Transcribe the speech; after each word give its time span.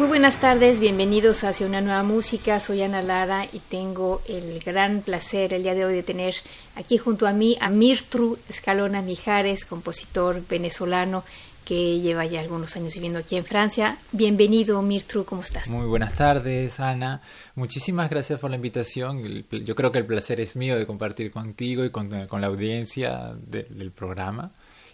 Muy 0.00 0.08
buenas 0.08 0.40
tardes, 0.40 0.80
bienvenidos 0.80 1.44
hacia 1.44 1.66
una 1.66 1.82
nueva 1.82 2.02
música. 2.02 2.58
Soy 2.58 2.80
Ana 2.80 3.02
Lara 3.02 3.44
y 3.52 3.58
tengo 3.58 4.22
el 4.26 4.58
gran 4.60 5.02
placer 5.02 5.52
el 5.52 5.62
día 5.62 5.74
de 5.74 5.84
hoy 5.84 5.92
de 5.92 6.02
tener 6.02 6.34
aquí 6.74 6.96
junto 6.96 7.26
a 7.26 7.34
mí 7.34 7.58
a 7.60 7.68
Mirtru 7.68 8.38
Escalona 8.48 9.02
Mijares, 9.02 9.66
compositor 9.66 10.42
venezolano 10.48 11.22
que 11.66 12.00
lleva 12.00 12.24
ya 12.24 12.40
algunos 12.40 12.74
años 12.76 12.94
viviendo 12.94 13.18
aquí 13.18 13.36
en 13.36 13.44
Francia. 13.44 13.98
Bienvenido, 14.12 14.80
Mirtru, 14.80 15.26
¿cómo 15.26 15.42
estás? 15.42 15.68
Muy 15.68 15.84
buenas 15.84 16.14
tardes, 16.14 16.80
Ana. 16.80 17.20
Muchísimas 17.54 18.08
gracias 18.08 18.40
por 18.40 18.48
la 18.48 18.56
invitación. 18.56 19.44
Yo 19.50 19.74
creo 19.74 19.92
que 19.92 19.98
el 19.98 20.06
placer 20.06 20.40
es 20.40 20.56
mío 20.56 20.78
de 20.78 20.86
compartir 20.86 21.30
contigo 21.30 21.84
y 21.84 21.90
con, 21.90 22.08
la 22.08 22.46
audiencia 22.46 23.34
del 23.46 23.92
programa 23.92 24.50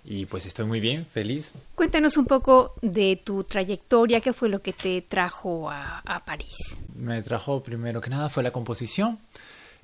y 0.06 0.24
pues 0.26 0.46
estoy 0.46 0.66
muy 0.66 0.78
bien, 0.78 1.04
feliz. 1.04 1.52
Cuéntanos 1.74 2.16
un 2.16 2.26
poco 2.26 2.74
de 2.80 3.20
tu 3.22 3.42
trayectoria, 3.42 4.20
qué 4.20 4.32
fue 4.32 4.48
lo 4.48 4.62
que 4.62 4.72
te 4.72 5.02
trajo 5.02 5.68
a, 5.68 6.22
París. 6.24 6.78
Me 6.94 7.22
trajo 7.22 7.62
primero 7.62 8.00
que 8.00 8.08
nada 8.08 8.28
fue 8.28 8.42
la 8.42 8.52
composición. 8.52 9.18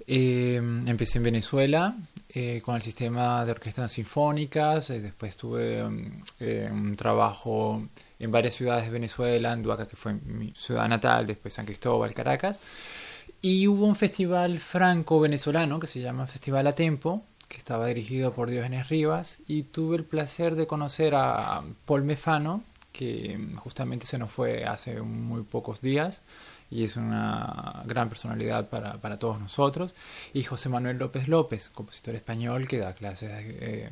Eh, 0.06 0.56
empecé 0.86 1.18
en 1.18 1.24
Venezuela 1.24 1.94
eh, 2.28 2.60
con 2.64 2.76
el 2.76 2.82
sistema 2.82 3.44
de 3.44 3.52
orquestas 3.52 3.92
sinfónicas, 3.92 4.90
eh, 4.90 5.00
después 5.00 5.36
tuve 5.36 5.84
un 5.84 6.96
trabajo 6.96 7.80
en 8.18 8.30
varias 8.30 8.54
ciudades 8.54 8.84
de 8.84 8.90
Venezuela, 8.90 9.52
en 9.52 9.62
Duaca, 9.62 9.86
que 9.86 9.96
fue 9.96 10.14
mi 10.14 10.52
ciudad 10.56 10.88
natal, 10.88 11.26
después 11.26 11.54
San 11.54 11.66
Cristóbal, 11.66 12.14
Caracas. 12.14 12.60
Y 13.44 13.66
hubo 13.66 13.86
un 13.86 13.96
festival 13.96 14.60
franco-venezolano 14.60 15.80
que 15.80 15.88
se 15.88 16.00
llama 16.00 16.28
Festival 16.28 16.64
a 16.68 16.72
Tempo, 16.72 17.24
que 17.48 17.58
estaba 17.58 17.86
dirigido 17.86 18.32
por 18.32 18.50
Diógenes 18.50 18.88
Rivas, 18.88 19.40
y 19.46 19.64
tuve 19.64 19.96
el 19.96 20.04
placer 20.04 20.54
de 20.54 20.66
conocer 20.66 21.14
a 21.14 21.62
Paul 21.84 22.04
Mefano, 22.04 22.62
que 22.92 23.38
justamente 23.56 24.06
se 24.06 24.18
nos 24.18 24.30
fue 24.30 24.64
hace 24.64 25.00
muy 25.00 25.42
pocos 25.42 25.80
días 25.80 26.22
y 26.72 26.84
es 26.84 26.96
una 26.96 27.82
gran 27.84 28.08
personalidad 28.08 28.68
para, 28.70 28.94
para 28.94 29.18
todos 29.18 29.38
nosotros, 29.38 29.92
y 30.32 30.42
José 30.42 30.70
Manuel 30.70 30.96
López 30.96 31.28
López, 31.28 31.68
compositor 31.68 32.14
español 32.14 32.66
que 32.66 32.78
da 32.78 32.94
clases 32.94 33.30
eh, 33.30 33.90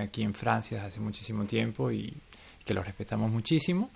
aquí 0.00 0.22
en 0.22 0.34
Francia 0.34 0.76
desde 0.76 0.88
hace 0.88 1.00
muchísimo 1.00 1.44
tiempo 1.44 1.90
y 1.90 2.14
que 2.64 2.72
lo 2.72 2.84
respetamos 2.84 3.32
muchísimo. 3.32 3.90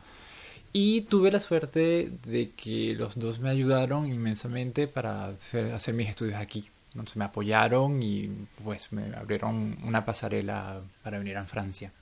Y 0.73 1.03
tuve 1.03 1.31
la 1.31 1.39
suerte 1.39 2.11
de 2.27 2.51
que 2.51 2.95
los 2.95 3.17
dos 3.17 3.39
me 3.39 3.51
ayudaron 3.51 4.09
inmensamente 4.09 4.89
para 4.89 5.27
hacer 5.27 5.95
mis 5.95 6.09
estudios 6.09 6.35
aquí. 6.35 6.69
Entonces 6.95 7.17
me 7.17 7.25
apoyaron 7.25 8.03
y 8.03 8.29
pues 8.63 8.93
me 8.93 9.15
abrieron 9.17 9.77
una 9.83 10.05
pasarela 10.05 10.81
para 11.03 11.19
venir 11.19 11.37
a 11.37 11.45
Francia. 11.45 11.93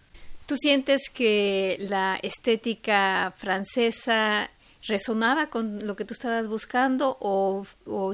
¿Tú 0.45 0.57
sientes 0.57 1.09
que 1.09 1.79
la 1.81 2.19
estética 2.23 3.33
francesa 3.37 4.51
resonaba 4.87 5.47
con 5.47 5.87
lo 5.87 5.97
que 5.97 6.05
tú 6.05 6.13
estabas 6.13 6.47
buscando 6.47 7.17
o, 7.21 7.65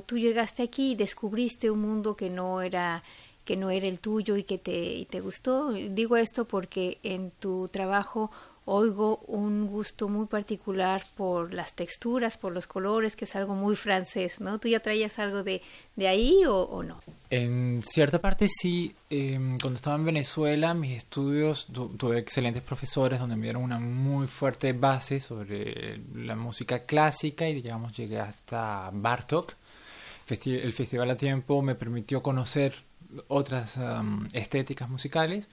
tú 0.07 0.19
llegaste 0.19 0.63
aquí 0.63 0.93
y 0.93 0.95
descubriste 0.95 1.71
un 1.71 1.81
mundo 1.81 2.15
que 2.15 2.31
no 2.31 2.63
era 2.63 3.03
que 3.45 3.57
no 3.57 3.71
era 3.71 3.89
el 3.89 3.99
tuyo 3.99 4.37
y 4.37 4.43
que 4.43 4.59
te 4.59 5.21
gustó? 5.21 5.73
Digo 5.73 6.19
esto 6.19 6.45
porque 6.45 6.99
en 7.03 7.31
tu 7.31 7.67
trabajo 7.69 8.31
oigo 8.69 9.21
un 9.27 9.67
gusto 9.67 10.09
muy 10.09 10.27
particular 10.27 11.03
por 11.17 11.55
las 11.55 11.75
texturas, 11.75 12.37
por 12.37 12.53
los 12.53 12.67
colores, 12.67 13.17
que 13.17 13.25
es 13.25 13.35
algo 13.35 13.55
muy 13.55 13.77
francés, 13.77 14.41
¿no? 14.41 14.59
¿Tú 14.59 14.69
ya 14.69 14.81
traías 14.81 15.19
algo 15.19 15.43
de, 15.43 15.63
de 15.97 16.07
ahí 16.07 16.43
o, 16.47 16.83
no? 16.83 17.01
En 17.31 17.83
cierta 17.83 18.21
parte 18.21 18.47
sí. 18.49 18.95
Em, 19.09 19.59
cuando 19.59 19.79
estaba 19.79 19.97
en 19.97 20.05
Venezuela, 20.05 20.75
mis 20.75 20.97
estudios, 20.97 21.67
tuve 21.67 22.19
excelentes 22.19 22.63
profesores 22.63 23.19
donde 23.19 23.37
me 23.37 23.45
dieron 23.45 23.63
una 23.63 23.79
muy 23.79 24.27
fuerte 24.27 24.75
base 24.75 25.19
sobre 25.19 26.01
la 26.15 26.37
música 26.37 26.85
clásica 26.85 27.49
y 27.49 27.55
digamos 27.55 27.97
llegué 27.97 28.21
hasta 28.21 28.91
Bartok. 28.93 29.55
el 30.29 30.73
Festival 30.75 31.11
a 31.11 31.17
Tiempo 31.17 31.63
me 31.63 31.75
permitió 31.75 32.23
conocer 32.23 32.75
otras 33.29 33.79
estéticas 34.35 34.91
musicales 34.91 35.49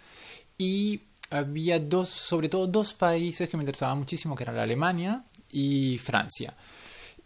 y 0.58 1.02
había 1.30 1.80
dos, 1.80 2.10
sobre 2.10 2.50
todo 2.50 2.68
dos 2.68 2.94
países 2.94 3.50
que 3.50 3.58
me 3.58 3.64
interesaban 3.64 4.00
muchísimo, 4.00 4.36
que 4.36 4.44
eran 4.44 4.58
Alemania 4.58 5.24
y 5.52 5.98
Francia. 5.98 6.56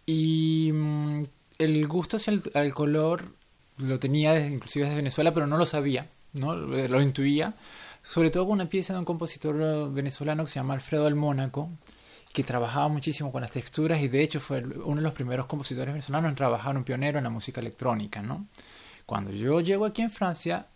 Y 0.05 0.71
mm, 0.73 1.23
el 1.59 1.87
gusto 1.87 2.17
hacia 2.17 2.33
el, 2.53 2.73
color 2.73 3.25
lo 3.77 3.99
tenía 3.99 4.39
inclusive 4.45 4.85
desde 4.85 4.97
Venezuela, 4.97 5.33
pero 5.33 5.47
no 5.47 5.57
lo 5.57 5.65
sabía, 5.65 6.07
¿no? 6.33 6.55
Lo, 6.55 7.01
intuía. 7.01 7.53
Sobre 8.01 8.29
todo 8.29 8.45
con 8.45 8.53
una 8.53 8.69
pieza 8.69 8.93
de 8.93 8.99
un 8.99 9.05
compositor 9.05 9.61
eh, 9.61 9.87
venezolano 9.91 10.45
que 10.45 10.51
se 10.51 10.59
llama 10.59 10.73
Alfredo 10.73 11.03
del 11.03 11.15
Mónaco, 11.15 11.69
que 12.33 12.43
trabajaba 12.43 12.87
muchísimo 12.87 13.31
con 13.31 13.41
las 13.41 13.51
texturas 13.51 14.01
y 14.01 14.07
de 14.07 14.23
hecho 14.23 14.39
fue 14.39 14.63
uno 14.63 14.95
de 14.95 15.01
los 15.01 15.13
primeros 15.13 15.47
compositores 15.47 15.93
venezolanos 15.93 16.29
en 16.29 16.35
trabajar, 16.35 16.77
un 16.77 16.83
pionero 16.83 17.17
en 17.17 17.25
la 17.25 17.29
música 17.29 17.59
electrónica, 17.59 18.21
¿no? 18.21 18.47
Cuando 19.05 19.31
yo 19.31 19.59
llego 19.59 19.85
aquí 19.85 20.03
en 20.03 20.11
Francia, 20.11 20.67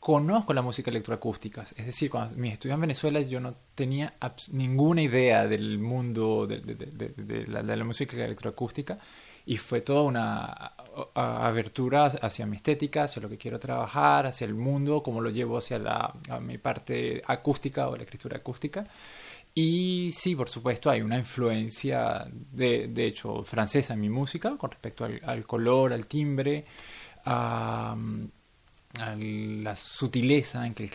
conozco 0.00 0.54
la 0.54 0.62
música 0.62 0.90
electroacústica. 0.90 1.62
Es 1.62 1.86
decir, 1.86 2.10
cuando 2.10 2.34
mis 2.36 2.54
estudios 2.54 2.74
en 2.74 2.80
Venezuela 2.80 3.20
yo 3.20 3.38
no 3.38 3.52
tenía 3.74 4.14
ninguna 4.50 5.02
idea 5.02 5.46
del 5.46 5.78
mundo 5.78 6.46
de, 6.46 7.44
la, 7.46 7.84
música 7.84 8.16
electroacústica 8.16 8.98
y 9.44 9.58
fue 9.58 9.82
toda 9.82 10.02
una 10.02 10.72
abertura 11.14 12.06
hacia 12.06 12.46
mi 12.46 12.56
estética, 12.56 13.04
hacia 13.04 13.20
lo 13.20 13.28
que 13.28 13.36
quiero 13.36 13.58
trabajar, 13.58 14.26
hacia 14.26 14.46
el 14.46 14.54
mundo, 14.54 15.02
cómo 15.02 15.20
lo 15.20 15.28
llevo 15.28 15.58
hacia 15.58 15.78
la, 15.78 16.14
mi 16.40 16.56
parte 16.56 17.22
acústica 17.26 17.88
o 17.88 17.96
la 17.96 18.04
escritura 18.04 18.38
acústica. 18.38 18.84
Y 19.54 20.12
sí, 20.12 20.34
por 20.34 20.48
supuesto, 20.48 20.88
hay 20.88 21.02
una 21.02 21.18
influencia, 21.18 22.26
de, 22.30 22.88
de 22.88 23.06
hecho, 23.06 23.42
francesa 23.42 23.94
en 23.94 24.00
mi 24.00 24.08
música 24.08 24.56
con 24.56 24.70
respecto 24.70 25.04
al, 25.04 25.46
color, 25.46 25.92
al 25.92 26.06
timbre, 26.06 26.64
a 28.98 29.14
la 29.14 29.76
sutileza 29.76 30.66
en, 30.66 30.74
que, 30.74 30.90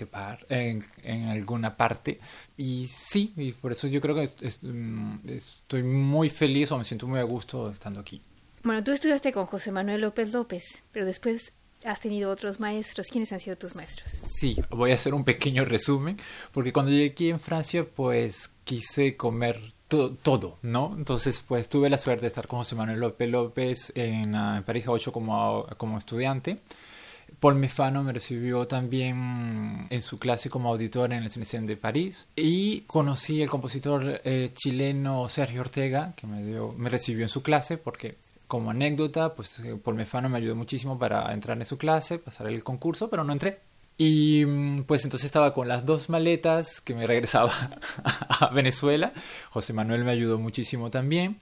en, 0.50 0.86
en, 1.04 1.30
alguna 1.30 1.78
parte. 1.78 2.20
Y 2.58 2.88
sí, 2.88 3.34
y 3.38 3.54
por 3.54 3.72
eso 3.72 3.88
yo 3.88 4.02
creo 4.02 4.16
que 4.16 4.30
mm, 4.62 5.30
estoy 5.30 5.84
muy 5.84 6.30
feliz 6.30 6.72
o 6.72 6.78
me 6.78 6.84
siento 6.84 7.08
muy 7.08 7.20
a 7.20 7.24
gusto 7.24 7.72
estando 7.72 8.00
aquí. 8.00 8.22
Bueno, 8.64 8.84
tú 8.84 8.92
estudiaste 8.92 9.32
con 9.32 9.46
José 9.46 9.72
Manuel 9.72 10.02
López 10.02 10.34
López, 10.34 10.64
pero 10.92 11.06
después 11.06 11.54
has 11.86 12.00
tenido 12.00 12.32
otros 12.32 12.60
maestros. 12.60 13.08
¿Quiénes 13.08 13.32
han 13.32 13.40
sido 13.40 13.56
tus 13.58 13.76
maestros? 13.76 14.10
Sí, 14.10 14.58
voy 14.70 14.92
a 14.92 14.96
hacer 14.96 15.14
un 15.14 15.24
pequeño 15.24 15.66
resumen, 15.66 16.18
porque 16.52 16.74
cuando 16.74 16.92
llegué 16.92 17.12
aquí 17.12 17.30
en 17.30 17.40
Francia, 17.40 17.86
pues 17.86 18.52
quise 18.64 19.16
comer 19.16 19.76
todo, 19.88 20.58
¿no? 20.64 20.94
Entonces, 20.98 21.44
pues 21.48 21.70
tuve 21.70 21.90
la 21.90 21.98
suerte 21.98 22.22
de 22.22 22.28
estar 22.28 22.48
con 22.48 22.60
José 22.60 22.76
Manuel 22.76 23.00
López 23.00 23.30
López 23.30 23.94
en, 23.96 24.36
ah, 24.36 24.58
en 24.58 24.64
París 24.64 24.86
8 24.88 25.12
como, 25.12 25.68
como 25.78 25.98
estudiante. 25.98 26.60
Paul 27.40 27.56
Mefano 27.56 28.04
me 28.04 28.14
recibió 28.14 28.68
también 28.68 29.88
en 29.90 30.02
su 30.02 30.20
clase 30.20 30.50
como 30.50 30.70
auditor 30.70 31.14
en 31.14 31.24
el 31.24 31.30
CNC 31.30 31.62
de 31.62 31.78
París 31.78 32.28
y 32.36 32.82
conocí 32.82 33.42
al 33.42 33.50
compositor 33.50 34.22
eh, 34.24 34.50
chileno 34.54 35.30
Sergio 35.30 35.62
Ortega 35.62 36.14
que 36.16 36.28
me, 36.28 36.44
dio, 36.44 36.74
me 36.74 36.90
recibió 36.90 37.24
en 37.24 37.30
su 37.30 37.44
clase 37.44 37.78
porque 37.78 38.18
como 38.48 38.72
anécdota 38.72 39.34
pues 39.34 39.60
eh, 39.60 39.76
Paul 39.82 39.98
Mefano 39.98 40.30
me 40.30 40.38
ayudó 40.38 40.56
muchísimo 40.56 40.98
para 40.98 41.32
entrar 41.34 41.58
en 41.58 41.66
su 41.66 41.78
clase, 41.78 42.20
pasar 42.20 42.48
el 42.48 42.64
concurso, 42.64 43.10
pero 43.10 43.24
no 43.24 43.34
entré 43.34 43.60
Y 43.98 44.46
mm, 44.46 44.84
pues 44.84 45.04
entonces 45.04 45.26
estaba 45.26 45.54
con 45.54 45.68
las 45.68 45.86
dos 45.86 46.10
maletas 46.10 46.82
que 46.82 46.96
me 46.96 47.08
regresaba 47.08 47.52
a 48.30 48.50
Venezuela. 48.54 49.14
José 49.50 49.74
Manuel 49.74 50.04
me 50.04 50.12
ayudó 50.12 50.38
muchísimo 50.38 50.90
también. 50.90 51.38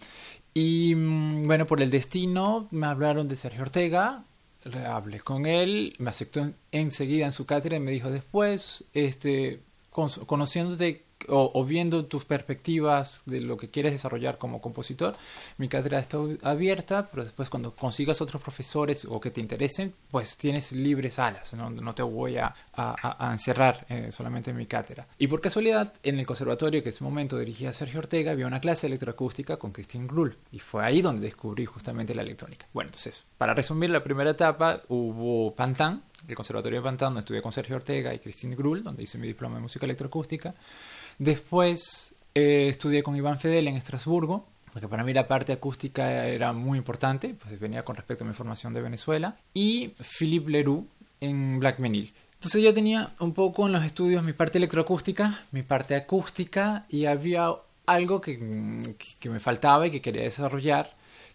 Y 0.53 0.95
mm, 0.95 1.43
bueno, 1.43 1.65
por 1.65 1.81
el 1.81 1.89
destino 1.89 2.67
me 2.71 2.87
hablaron 2.87 3.27
de 3.27 3.35
Sergio 3.35 3.63
Ortega, 3.63 4.23
hablé 4.87 5.19
con 5.19 5.45
él, 5.45 5.95
me 5.99 6.09
aceptó 6.09 6.51
enseguida 6.71 7.25
en 7.25 7.31
su 7.31 7.45
cátedra 7.45 7.77
y 7.77 7.81
me 7.81 7.91
dijo 7.91 8.09
después, 8.09 8.85
este, 8.93 9.61
conociéndote 9.89 11.03
o, 11.27 11.65
viendo 11.65 12.05
tus 12.05 12.25
perspectivas 12.25 13.23
de 13.25 13.41
lo 13.41 13.57
que 13.57 13.69
quieres 13.69 13.91
desarrollar 13.91 14.37
como 14.37 14.61
compositor, 14.61 15.15
mi 15.57 15.67
cátedra 15.67 15.99
está 15.99 16.17
abierta, 16.41 17.07
pero 17.09 17.23
después 17.23 17.49
cuando 17.49 17.75
consigas 17.75 18.21
otros 18.21 18.41
profesores 18.41 19.05
o 19.05 19.19
que 19.19 19.31
te 19.31 19.41
interesen, 19.41 19.93
pues 20.11 20.37
tienes 20.37 20.71
libres 20.71 21.19
alas, 21.19 21.53
no, 21.53 21.69
no 21.69 21.95
te 21.95 22.03
voy 22.03 22.37
a, 22.37 22.53
a, 22.73 23.29
encerrar 23.31 23.85
eh, 23.89 24.11
solamente 24.11 24.51
en 24.51 24.57
mi 24.57 24.65
cátedra. 24.65 25.07
Y 25.17 25.27
por 25.27 25.41
casualidad, 25.41 25.93
en 26.03 26.19
el 26.19 26.25
conservatorio 26.25 26.81
que 26.81 26.89
en 26.89 26.95
ese 26.95 27.03
momento 27.03 27.37
dirigía 27.37 27.73
Sergio 27.73 27.99
Ortega, 27.99 28.31
había 28.31 28.47
una 28.47 28.59
clase 28.59 28.87
electroacústica 28.87 29.57
con 29.57 29.71
Christine 29.71 30.07
Grull, 30.07 30.37
y 30.51 30.59
fue 30.59 30.83
ahí 30.83 31.01
donde 31.01 31.27
descubrí 31.27 31.65
justamente 31.65 32.15
la 32.15 32.21
electrónica. 32.21 32.67
Bueno, 32.73 32.89
entonces, 32.89 33.25
para 33.37 33.53
resumir 33.53 33.89
la 33.89 34.03
primera 34.03 34.31
etapa, 34.31 34.81
hubo 34.87 35.55
Pantan, 35.55 36.03
el 36.27 36.35
Conservatorio 36.35 36.79
de 36.79 36.83
Pantan, 36.83 37.07
donde 37.09 37.19
estudié 37.19 37.41
con 37.41 37.51
Sergio 37.51 37.75
Ortega 37.75 38.13
y 38.13 38.19
Christine 38.19 38.55
Grull, 38.55 38.83
donde 38.83 39.03
hice 39.03 39.17
mi 39.17 39.27
diploma 39.27 39.55
de 39.55 39.61
música 39.61 39.85
electroacústica. 39.85 40.53
Después 41.17 42.13
eh, 42.35 42.67
estudié 42.69 43.03
con 43.03 43.15
Iván 43.15 43.39
Fedel 43.39 43.67
en 43.67 43.75
Estrasburgo, 43.75 44.47
porque 44.71 44.87
para 44.87 45.03
mí 45.03 45.13
la 45.13 45.27
parte 45.27 45.53
acústica 45.53 46.25
era 46.25 46.51
muy 46.51 46.77
importante, 46.77 47.35
pues 47.35 47.59
venía 47.59 47.85
con 47.85 47.95
respecto 47.95 48.23
a 48.23 48.27
mi 48.27 48.33
formación 48.33 48.73
de 48.73 48.81
Venezuela, 48.81 49.37
y 49.53 49.93
Philippe 50.17 50.49
Leroux 50.49 50.87
en 51.19 51.59
Black 51.59 51.79
Menil. 51.79 52.13
Entonces 52.35 52.61
yo 52.61 52.73
tenía 52.73 53.13
un 53.19 53.33
poco 53.33 53.67
en 53.67 53.71
los 53.71 53.85
estudios 53.85 54.23
mi 54.23 54.33
parte 54.33 54.57
electroacústica, 54.57 55.39
mi 55.51 55.61
parte 55.61 55.95
acústica, 55.95 56.85
y 56.89 57.05
había 57.05 57.53
algo 57.85 58.19
que, 58.19 58.37
me 58.37 59.39
faltaba 59.39 59.87
y 59.87 59.91
que 59.91 60.01
quería 60.01 60.23
desarrollar, 60.23 60.91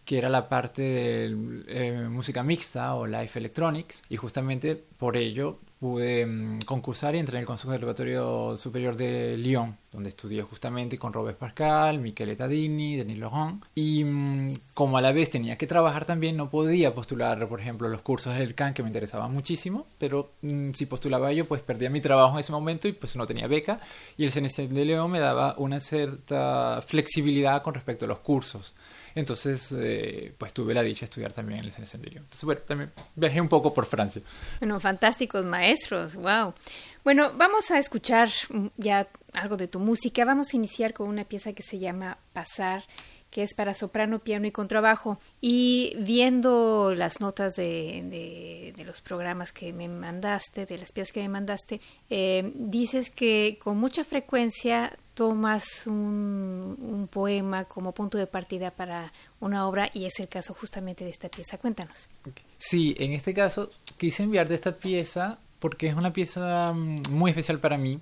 que 0.09 0.17
era 0.17 0.31
la 0.31 0.49
parte 0.49 0.81
de 0.81 1.63
eh, 1.69 2.09
música 2.09 2.43
mixta 2.43 2.95
o 2.95 3.07
live 3.07 3.31
electronics, 3.35 4.03
y 4.09 4.17
justamente 4.17 4.75
por 4.75 5.19
ello 5.19 5.59
pude 5.79 6.25
mm, 6.25 6.61
concursar 6.63 7.15
y 7.15 7.19
entré 7.19 7.37
en 7.37 7.41
el 7.43 7.47
Conservatorio 7.47 8.57
Superior 8.57 8.97
de 8.97 9.37
Lyon, 9.37 9.77
donde 9.93 10.09
estudié 10.09 10.41
justamente 10.41 10.99
con 10.99 11.13
Robert 11.13 11.37
Pascal, 11.37 11.99
Michele 11.99 12.37
Tadini, 12.37 12.97
Denis 12.97 13.19
Laurent. 13.19 13.63
Y 13.75 14.03
mm, 14.03 14.55
como 14.73 14.97
a 14.97 15.03
la 15.03 15.13
vez 15.13 15.29
tenía 15.29 15.59
que 15.59 15.67
trabajar 15.67 16.07
también, 16.07 16.39
no 16.39 16.49
podía 16.49 16.95
postular, 16.95 17.47
por 17.47 17.61
ejemplo, 17.61 17.87
los 17.91 18.01
cursos 18.01 18.35
del 18.35 18.55
CAN 18.55 18.73
que 18.73 18.83
me 18.83 18.89
interesaban 18.89 19.31
muchísimo, 19.31 19.89
pero 19.99 20.31
mm, 20.41 20.71
si 20.73 20.87
postulaba 20.87 21.35
yo, 21.35 21.45
pues 21.45 21.61
perdía 21.61 21.91
mi 21.91 22.01
trabajo 22.01 22.33
en 22.33 22.41
ese 22.41 22.53
momento 22.53 22.89
y 22.89 22.93
pues 22.93 23.15
no 23.15 23.27
tenía 23.27 23.47
beca. 23.47 23.79
Y 24.17 24.25
el 24.25 24.33
CNC 24.33 24.71
de 24.71 24.85
León 24.87 25.11
me 25.11 25.21
daba 25.21 25.55
una 25.59 25.81
cierta 25.81 26.81
flexibilidad 26.81 27.61
con 27.61 27.75
respecto 27.75 28.07
a 28.07 28.09
los 28.09 28.21
cursos. 28.21 28.75
Entonces, 29.19 29.75
eh, 29.77 30.33
pues 30.39 30.53
tuve 30.53 30.73
la 30.73 30.83
dicha 30.85 31.01
de 31.01 31.05
estudiar 31.07 31.33
también 31.33 31.59
en 31.59 31.67
el 31.67 31.87
Senderio. 31.87 32.21
Entonces, 32.21 32.45
bueno, 32.45 32.61
también 32.61 32.93
viajé 33.17 33.41
un 33.41 33.49
poco 33.49 33.75
por 33.75 33.85
Francia. 33.85 34.23
Bueno, 34.61 34.79
fantásticos 34.79 35.45
maestros, 35.45 36.15
wow. 36.15 36.55
Bueno, 37.03 37.33
vamos 37.35 37.73
a 37.73 37.81
escuchar 37.81 38.29
ya 38.77 39.09
algo 39.33 39.57
de 39.57 39.67
tu 39.67 39.81
música. 39.81 40.25
Vamos 40.25 40.55
a 40.55 40.57
iniciar 40.57 40.95
con 40.95 41.09
una 41.09 41.25
pieza 41.25 41.53
que 41.53 41.65
se 41.65 41.81
llama 41.81 42.17
Pasar 42.33 42.85
que 43.31 43.43
es 43.43 43.53
para 43.55 43.75
soprano, 43.75 44.21
piano 44.21 44.47
y 44.47 44.53
contrabajo. 44.53 45.19
Y 45.41 45.95
viendo 45.99 46.95
las 46.95 47.21
notas 47.21 47.57
de, 47.57 48.73
los 48.87 49.01
programas 49.03 49.53
que 49.53 49.73
me 49.73 49.87
mandaste, 49.87 50.65
de 50.65 50.79
las 50.79 50.93
piezas 50.93 51.13
que 51.13 51.21
me 51.21 51.29
mandaste, 51.29 51.81
eh, 52.09 52.53
dices 52.55 53.11
que 53.11 53.59
con 53.63 53.79
mucha 53.79 54.03
frecuencia 54.03 54.97
tomas 55.19 55.89
un, 55.89 57.09
poema 57.11 57.65
como 57.65 57.91
punto 57.91 58.17
de 58.19 58.29
partida 58.29 58.71
para 58.71 59.13
una 59.41 59.67
obra 59.67 59.91
y 59.93 60.05
es 60.05 60.21
el 60.21 60.29
caso 60.29 60.55
justamente 60.55 61.03
de 61.03 61.11
esta 61.11 61.29
pieza. 61.29 61.59
Cuéntanos. 61.59 62.09
Sí, 62.57 62.95
en 63.01 63.13
este 63.13 63.35
caso 63.35 63.69
quise 63.99 64.23
enviarte 64.23 64.55
esta 64.55 64.77
pieza 64.77 65.41
porque 65.59 65.89
es 65.89 65.97
una 65.97 66.13
pieza 66.13 66.73
mm, 66.73 67.11
muy 67.11 67.33
especial 67.33 67.59
para 67.59 67.77
mí. 67.77 67.99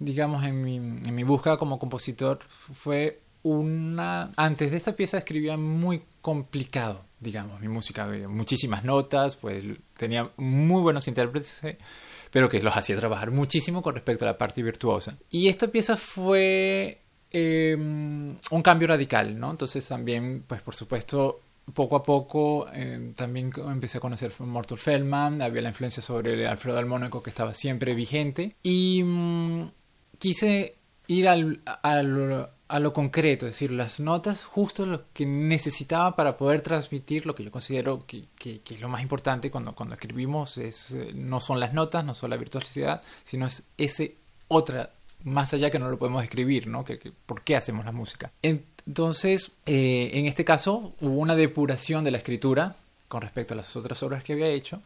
Digamos, 0.00 0.42
en 0.44 0.60
mi, 0.60 0.76
en 0.78 1.14
mi 1.14 1.22
búsqueda 1.22 1.58
como 1.58 1.78
compositor 1.78 2.40
fue 2.42 3.20
una... 3.44 4.32
Antes 4.36 4.72
de 4.72 4.78
esta 4.78 4.96
pieza 4.96 5.18
escribía 5.18 5.56
muy 5.56 6.02
complicado, 6.20 7.04
digamos, 7.20 7.60
mi 7.60 7.68
música. 7.68 8.08
Muchísimas 8.28 8.82
notas, 8.82 9.36
pues 9.36 9.62
tenía 9.96 10.28
muy 10.36 10.82
buenos 10.82 11.06
intérpretes, 11.06 11.62
eh, 11.62 11.78
pero 12.30 12.48
que 12.48 12.62
los 12.62 12.76
hacía 12.76 12.96
trabajar 12.96 13.30
muchísimo 13.30 13.82
con 13.82 13.94
respecto 13.94 14.24
a 14.24 14.28
la 14.28 14.38
parte 14.38 14.62
virtuosa. 14.62 15.16
Y 15.30 15.48
esta 15.48 15.68
pieza 15.68 15.96
fue 15.96 17.00
em, 17.30 18.36
un 18.50 18.62
cambio 18.62 18.88
radical, 18.88 19.38
¿no? 19.38 19.50
Entonces 19.50 19.86
también, 19.86 20.44
pues 20.46 20.62
por 20.62 20.74
supuesto, 20.74 21.40
poco 21.74 21.96
a 21.96 22.02
poco 22.02 22.68
em, 22.72 23.14
también 23.14 23.52
empecé 23.56 23.98
a 23.98 24.00
conocer 24.00 24.32
a 24.38 24.42
Mortal 24.44 24.78
Feldman, 24.78 25.42
había 25.42 25.62
la 25.62 25.68
influencia 25.68 26.02
sobre 26.02 26.46
Alfredo 26.46 26.84
Mónaco 26.86 27.22
que 27.22 27.30
estaba 27.30 27.54
siempre 27.54 27.94
vigente 27.94 28.54
y 28.62 29.02
mm, 29.02 29.70
quise 30.18 30.77
ir 31.08 31.26
al, 31.26 31.60
al, 31.82 32.48
a 32.68 32.78
lo 32.78 32.92
concreto, 32.92 33.46
es 33.46 33.54
decir, 33.54 33.72
las 33.72 33.98
notas, 33.98 34.44
justo 34.44 34.86
lo 34.86 35.04
que 35.12 35.26
necesitaba 35.26 36.14
para 36.14 36.36
poder 36.36 36.60
transmitir 36.60 37.26
lo 37.26 37.34
que 37.34 37.42
yo 37.42 37.50
considero 37.50 38.04
que, 38.06 38.22
que, 38.38 38.60
es 38.68 38.80
lo 38.80 38.88
más 38.88 39.02
importante 39.02 39.50
cuando, 39.50 39.74
cuando 39.74 39.94
escribimos, 39.94 40.58
es, 40.58 40.92
eh, 40.92 41.12
no 41.14 41.40
son 41.40 41.60
las 41.60 41.72
notas, 41.72 42.04
no 42.04 42.14
son 42.14 42.30
la 42.30 42.36
virtuosidad, 42.36 43.02
sino 43.24 43.46
es 43.46 43.64
ese 43.78 44.16
otra, 44.48 44.90
más 45.24 45.52
allá 45.54 45.70
que 45.70 45.78
no 45.78 45.90
lo 45.90 45.98
podemos 45.98 46.22
escribir, 46.22 46.66
¿no? 46.66 46.84
Que, 46.84 46.98
¿Por 47.26 47.42
qué 47.42 47.56
hacemos 47.56 47.86
la 47.86 47.92
música? 47.92 48.30
Entonces, 48.42 49.52
eh, 49.64 50.10
en 50.12 50.26
este 50.26 50.44
caso, 50.44 50.92
hubo 51.00 51.20
una 51.20 51.34
depuración 51.34 52.04
de 52.04 52.10
la 52.10 52.18
escritura 52.18 52.76
con 53.08 53.22
respecto 53.22 53.54
a 53.54 53.56
las 53.56 53.74
otras 53.74 54.02
obras 54.02 54.22
que 54.22 54.34
había 54.34 54.48
hecho, 54.48 54.82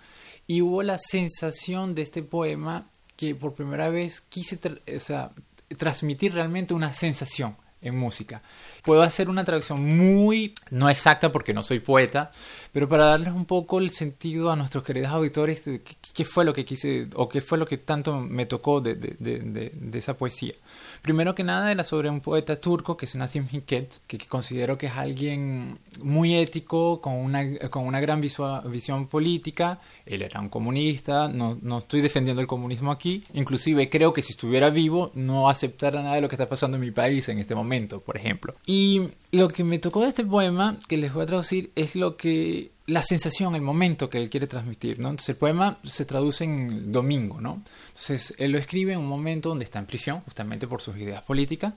y 0.47 0.63
hubo 0.63 0.85
la 0.85 0.99
sensación 0.99 1.97
de 1.97 2.03
este 2.03 2.23
poema 2.23 2.87
que 3.17 3.35
por 3.35 3.55
primera 3.55 3.89
vez 3.89 4.21
quise 4.21 4.59
o 4.97 5.01
sea, 5.01 5.33
transmitir 5.77 6.35
realmente 6.35 6.75
una 6.75 6.95
sensación 6.95 7.57
en 7.83 7.99
música. 7.99 8.43
Puedo 8.85 9.03
hacer 9.03 9.29
una 9.29 9.45
traducción 9.45 9.85
muy, 9.85 10.55
no 10.71 10.89
exacta 10.89 11.33
porque 11.33 11.53
no 11.53 11.63
soy 11.63 11.81
poeta, 11.81 12.31
pero 12.73 12.89
para 12.89 13.07
darles 13.07 13.35
un 13.35 13.45
poco 13.45 13.81
el 13.81 13.91
sentido 13.91 14.51
a 14.51 14.57
nuestros 14.57 14.85
queridos 14.85 15.11
auditores 15.11 15.65
de 15.65 15.83
qué, 15.83 16.25
fue 16.25 16.45
lo 16.45 16.55
que 16.55 16.65
quise 16.65 17.09
o 17.15 17.29
qué 17.29 17.41
fue 17.41 17.59
lo 17.59 17.67
que 17.67 17.79
tanto 17.79 18.21
me 18.21 18.47
tocó 18.47 18.81
de, 18.81 18.95
de, 18.95 19.17
de, 19.19 19.73
de 19.75 19.99
esa 19.99 20.17
poesía. 20.17 20.55
Primero 21.03 21.35
que 21.35 21.43
nada 21.43 21.73
era 21.73 21.83
sobre 21.83 22.09
un 22.09 22.21
poeta 22.21 22.57
turco 22.57 22.97
que 22.97 23.07
es 23.07 23.17
Nazim 23.17 23.45
Hikmet, 23.51 24.01
que, 24.07 24.19
considero 24.19 24.79
que 24.79 24.87
es 24.87 24.93
alguien 24.93 25.79
muy 26.01 26.37
ético, 26.37 27.01
con 27.01 27.15
una, 27.15 27.59
con 27.71 27.87
una 27.87 28.01
gran 28.01 28.21
visión 28.21 29.09
política. 29.09 29.81
Él 30.07 30.23
era 30.23 30.41
un 30.41 30.49
comunista, 30.49 31.29
no, 31.29 31.59
no 31.61 31.79
estoy 31.79 32.01
defendiendo 32.03 32.41
el 32.41 32.47
comunismo 32.47 32.93
aquí, 32.93 33.25
inclusive 33.35 33.89
creo 33.91 34.13
que 34.13 34.23
si 34.23 34.33
estuviera 34.33 34.71
vivo 34.71 35.11
no 35.15 35.49
aceptara 35.49 36.03
nada 36.03 36.17
de 36.17 36.21
lo 36.21 36.29
que 36.29 36.37
está 36.37 36.49
pasando 36.49 36.77
en 36.77 36.83
mi 36.83 36.91
país 36.91 37.29
en 37.29 37.39
este 37.39 37.55
momento, 37.55 38.01
por 38.01 38.17
ejemplo. 38.17 38.55
Y 38.67 39.09
lo 39.33 39.49
que 39.49 39.65
me 39.65 39.79
tocó 39.79 40.03
de 40.03 40.09
este 40.09 40.25
poema, 40.25 40.79
que 40.89 40.97
les 40.97 41.13
voy 41.13 41.25
a 41.25 41.27
traducir, 41.27 41.73
es 41.75 41.97
lo 41.97 42.17
que 42.17 42.72
la 42.87 43.03
sensación, 43.03 43.55
el 43.55 43.63
momento 43.63 44.11
que 44.11 44.19
él 44.19 44.29
quiere 44.29 44.47
transmitir, 44.47 44.99
¿no? 44.99 45.09
Entonces 45.09 45.31
el 45.31 45.37
poema 45.37 45.79
se 45.85 46.05
traduce 46.05 46.45
en 46.45 46.91
domingo, 46.91 47.41
¿no? 47.41 47.63
Entonces 47.89 48.35
él 48.39 48.53
lo 48.53 48.59
escribe 48.59 48.93
en 48.93 48.99
un 48.99 49.09
momento 49.09 49.51
donde 49.51 49.65
está 49.65 49.79
en 49.79 49.87
prisión, 49.87 50.21
justamente 50.21 50.67
por 50.67 50.81
sus 50.81 50.97
ideas 50.97 51.23
políticas, 51.23 51.75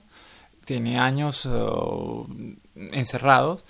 tiene 0.64 0.98
años 0.98 1.46
uh, 1.46 2.26
encerrados, 2.74 3.64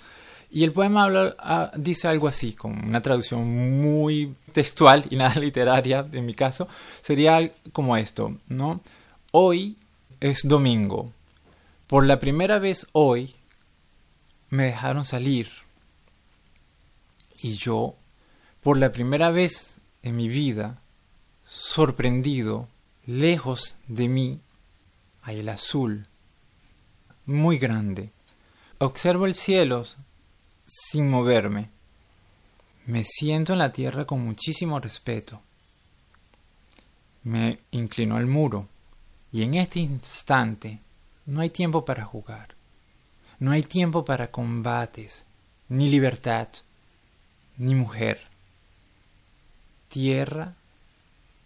y 0.49 0.63
el 0.63 0.71
poema 0.71 1.03
habla, 1.03 1.35
ah, 1.39 1.71
dice 1.75 2.07
algo 2.07 2.27
así, 2.27 2.53
con 2.53 2.85
una 2.87 3.01
traducción 3.01 3.45
muy 3.81 4.33
textual 4.53 5.05
y 5.09 5.17
nada 5.17 5.35
literaria, 5.39 6.07
en 6.11 6.25
mi 6.25 6.33
caso, 6.33 6.67
sería 7.01 7.51
como 7.71 7.97
esto, 7.97 8.37
¿no? 8.47 8.81
Hoy 9.31 9.77
es 10.19 10.47
domingo. 10.47 11.11
Por 11.87 12.05
la 12.05 12.19
primera 12.19 12.59
vez 12.59 12.87
hoy 12.93 13.35
me 14.49 14.65
dejaron 14.65 15.03
salir 15.03 15.49
y 17.39 17.57
yo, 17.57 17.95
por 18.61 18.77
la 18.77 18.91
primera 18.91 19.31
vez 19.31 19.79
en 20.03 20.15
mi 20.15 20.27
vida, 20.27 20.79
sorprendido, 21.45 22.67
lejos 23.05 23.77
de 23.87 24.07
mí, 24.07 24.39
hay 25.21 25.39
el 25.39 25.49
azul, 25.49 26.07
muy 27.25 27.57
grande. 27.57 28.11
Observo 28.79 29.25
el 29.25 29.35
cielo 29.35 29.85
sin 30.65 31.09
moverme. 31.09 31.69
Me 32.85 33.03
siento 33.03 33.53
en 33.53 33.59
la 33.59 33.71
tierra 33.71 34.05
con 34.05 34.23
muchísimo 34.23 34.79
respeto. 34.79 35.41
Me 37.23 37.59
inclino 37.71 38.15
al 38.15 38.27
muro 38.27 38.67
y 39.31 39.43
en 39.43 39.55
este 39.55 39.79
instante 39.79 40.79
no 41.25 41.41
hay 41.41 41.49
tiempo 41.49 41.83
para 41.83 42.05
jugar. 42.05 42.55
No 43.39 43.51
hay 43.51 43.63
tiempo 43.63 44.05
para 44.05 44.31
combates, 44.31 45.25
ni 45.69 45.89
libertad, 45.89 46.47
ni 47.57 47.75
mujer. 47.75 48.19
Tierra, 49.89 50.55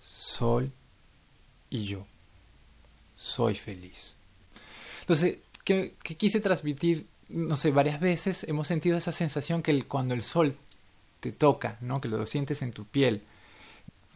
sol 0.01 0.71
y 1.69 1.85
yo. 1.85 2.05
Soy 3.15 3.55
feliz. 3.55 4.15
Entonces, 5.01 5.37
¿qué, 5.63 5.93
quise 6.17 6.39
transmitir? 6.39 7.07
No 7.29 7.55
sé, 7.55 7.71
varias 7.71 7.99
veces 7.99 8.43
hemos 8.45 8.67
sentido 8.67 8.97
esa 8.97 9.11
sensación 9.11 9.63
que 9.63 9.83
cuando 9.83 10.13
el 10.13 10.23
sol 10.23 10.55
te 11.19 11.31
toca, 11.31 11.77
¿no? 11.81 12.01
Que 12.01 12.07
lo 12.07 12.25
sientes 12.25 12.61
en 12.61 12.71
tu 12.71 12.85
piel, 12.85 13.21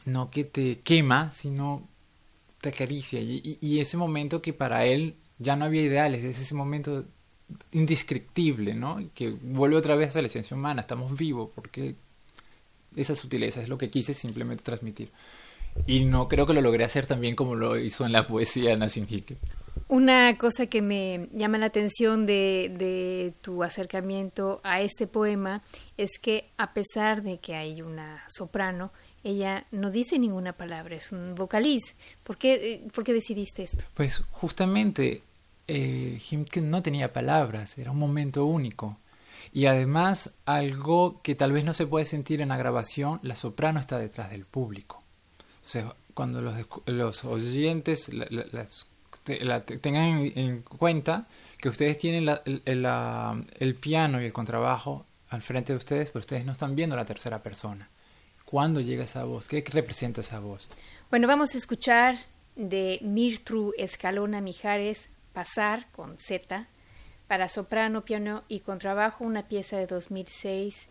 no 0.06 0.32
que 0.32 0.44
te 0.44 0.80
quema, 0.80 1.32
sino 1.32 1.88
te 2.62 2.70
acaricia. 2.70 3.22
Y, 3.22 3.58
y, 3.62 3.80
ese 3.80 3.96
momento 3.96 4.42
que 4.42 4.54
para 4.54 4.86
él 4.86 5.16
ya 5.38 5.56
no 5.56 5.66
había 5.66 5.84
ideales, 5.84 6.24
es 6.24 6.40
ese 6.40 6.56
momento 6.56 7.06
indescriptible, 7.72 8.74
¿no? 8.74 9.00
Que 9.14 9.30
vuelve 9.30 9.78
otra 9.78 9.96
vez 9.96 10.16
a 10.16 10.22
la 10.22 10.28
esencia 10.28 10.56
humana, 10.56 10.82
estamos 10.82 11.18
vivos, 11.18 11.50
porque 11.54 11.96
esa 12.96 13.16
sutileza 13.16 13.62
es 13.62 13.70
lo 13.70 13.78
que 13.78 13.90
quise 13.90 14.14
simplemente 14.14 14.64
transmitir. 14.64 15.12
Y 15.88 16.06
no 16.06 16.28
creo 16.28 16.46
que 16.46 16.54
lo 16.54 16.62
logré 16.62 16.86
hacer 16.86 17.06
tan 17.06 17.20
bien 17.20 17.36
como 17.36 17.56
lo 17.56 17.78
hizo 17.78 18.06
en 18.06 18.14
la 18.14 18.26
poesía 18.26 18.70
de 18.70 18.78
Nassim 18.78 19.06
Hickel. 19.10 19.38
Una 19.88 20.38
cosa 20.38 20.66
que 20.66 20.82
me 20.82 21.28
llama 21.34 21.58
la 21.58 21.68
atención 21.68 22.26
de, 22.26 22.74
de, 22.76 23.34
tu 23.42 23.62
acercamiento 23.62 24.62
a 24.64 24.82
este 24.82 25.06
poema 25.06 25.62
es 25.98 26.18
que 26.20 26.50
a 26.58 26.74
pesar 26.74 27.22
de 27.22 27.38
que 27.38 27.56
hay 27.56 27.82
una 27.82 28.24
soprano, 28.28 28.92
ella 29.24 29.66
no 29.72 29.92
dice 29.92 30.18
ninguna 30.18 30.54
palabra, 30.54 30.96
es 30.96 31.12
un 31.12 31.36
vocaliz. 31.36 31.96
¿Por 32.24 32.38
qué, 32.38 32.88
por 32.94 33.04
qué 33.04 33.14
decidiste 33.14 33.64
esto? 33.64 33.84
Pues 33.94 34.24
justamente 34.32 35.22
eh, 35.68 36.20
no 36.62 36.82
tenía 36.84 37.14
palabras, 37.14 37.78
era 37.78 37.92
un 37.92 38.00
momento 38.00 38.46
único. 38.46 39.00
Y 39.54 39.68
además, 39.68 40.32
algo 40.46 41.22
que 41.22 41.36
tal 41.36 41.52
vez 41.52 41.64
no 41.64 41.74
se 41.74 41.88
puede 41.88 42.06
sentir 42.06 42.42
en 42.42 42.50
la 42.50 42.58
grabación, 42.58 43.20
la 43.24 43.36
soprano 43.36 43.80
está 43.80 43.98
detrás 43.98 44.32
del 44.32 44.46
público. 44.46 45.04
O 45.64 45.68
sea, 45.68 45.96
cuando 46.14 46.42
los, 46.42 46.56
los 46.86 47.26
oyentes 47.26 48.12
la, 48.14 49.66
tengan 49.66 50.32
en 50.36 50.62
cuenta 50.62 51.28
que 51.58 51.70
ustedes 51.70 51.98
tienen 51.98 52.28
el, 52.46 53.76
piano 53.76 54.22
y 54.22 54.26
el 54.26 54.34
contrabajo 54.34 55.06
al 55.30 55.42
frente 55.42 55.74
de 55.74 55.78
ustedes, 55.78 56.10
pero 56.12 56.20
ustedes 56.20 56.46
no 56.46 56.52
están 56.52 56.76
viendo 56.76 56.96
la 56.96 57.06
tercera 57.06 57.42
persona. 57.42 57.90
¿Cuándo 58.46 58.82
llega 58.82 59.06
esa 59.06 59.24
voz? 59.24 59.48
¿Qué 59.48 59.64
representa 59.68 60.22
esa 60.22 60.40
voz? 60.40 60.68
Bueno, 61.10 61.28
vamos 61.28 61.56
a 61.56 61.58
escuchar 61.58 62.18
de 62.56 63.00
Mirtru 63.02 63.74
Escalona 63.78 64.42
Mijares 64.42 65.10
Pasar 65.36 65.92
con 65.92 66.18
Z 66.18 66.66
para 67.28 67.50
soprano, 67.50 68.06
piano 68.06 68.46
y 68.48 68.62
contrabajo, 68.62 69.26
una 69.26 69.50
pieza 69.50 69.76
de 69.76 69.86
2006 69.86 70.88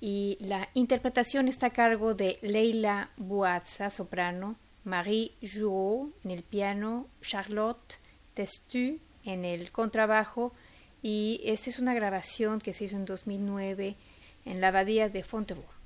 y 0.00 0.38
la 0.40 0.70
interpretación 0.72 1.46
está 1.46 1.66
a 1.66 1.72
cargo 1.74 2.14
de 2.14 2.38
Leila 2.40 3.10
Buazza, 3.18 3.90
soprano, 3.90 4.56
Marie 4.84 5.32
Jouot 5.42 6.14
en 6.24 6.30
el 6.30 6.42
piano, 6.42 7.06
Charlotte 7.20 7.98
Testu 8.32 8.98
en 9.24 9.44
el 9.44 9.70
contrabajo 9.70 10.54
y 11.02 11.42
esta 11.44 11.68
es 11.68 11.78
una 11.78 11.92
grabación 11.92 12.62
que 12.62 12.72
se 12.72 12.84
hizo 12.84 12.96
en 12.96 13.04
2009 13.04 13.96
en 14.46 14.60
la 14.62 14.68
abadía 14.68 15.10
de 15.10 15.22
Fontebourg. 15.22 15.81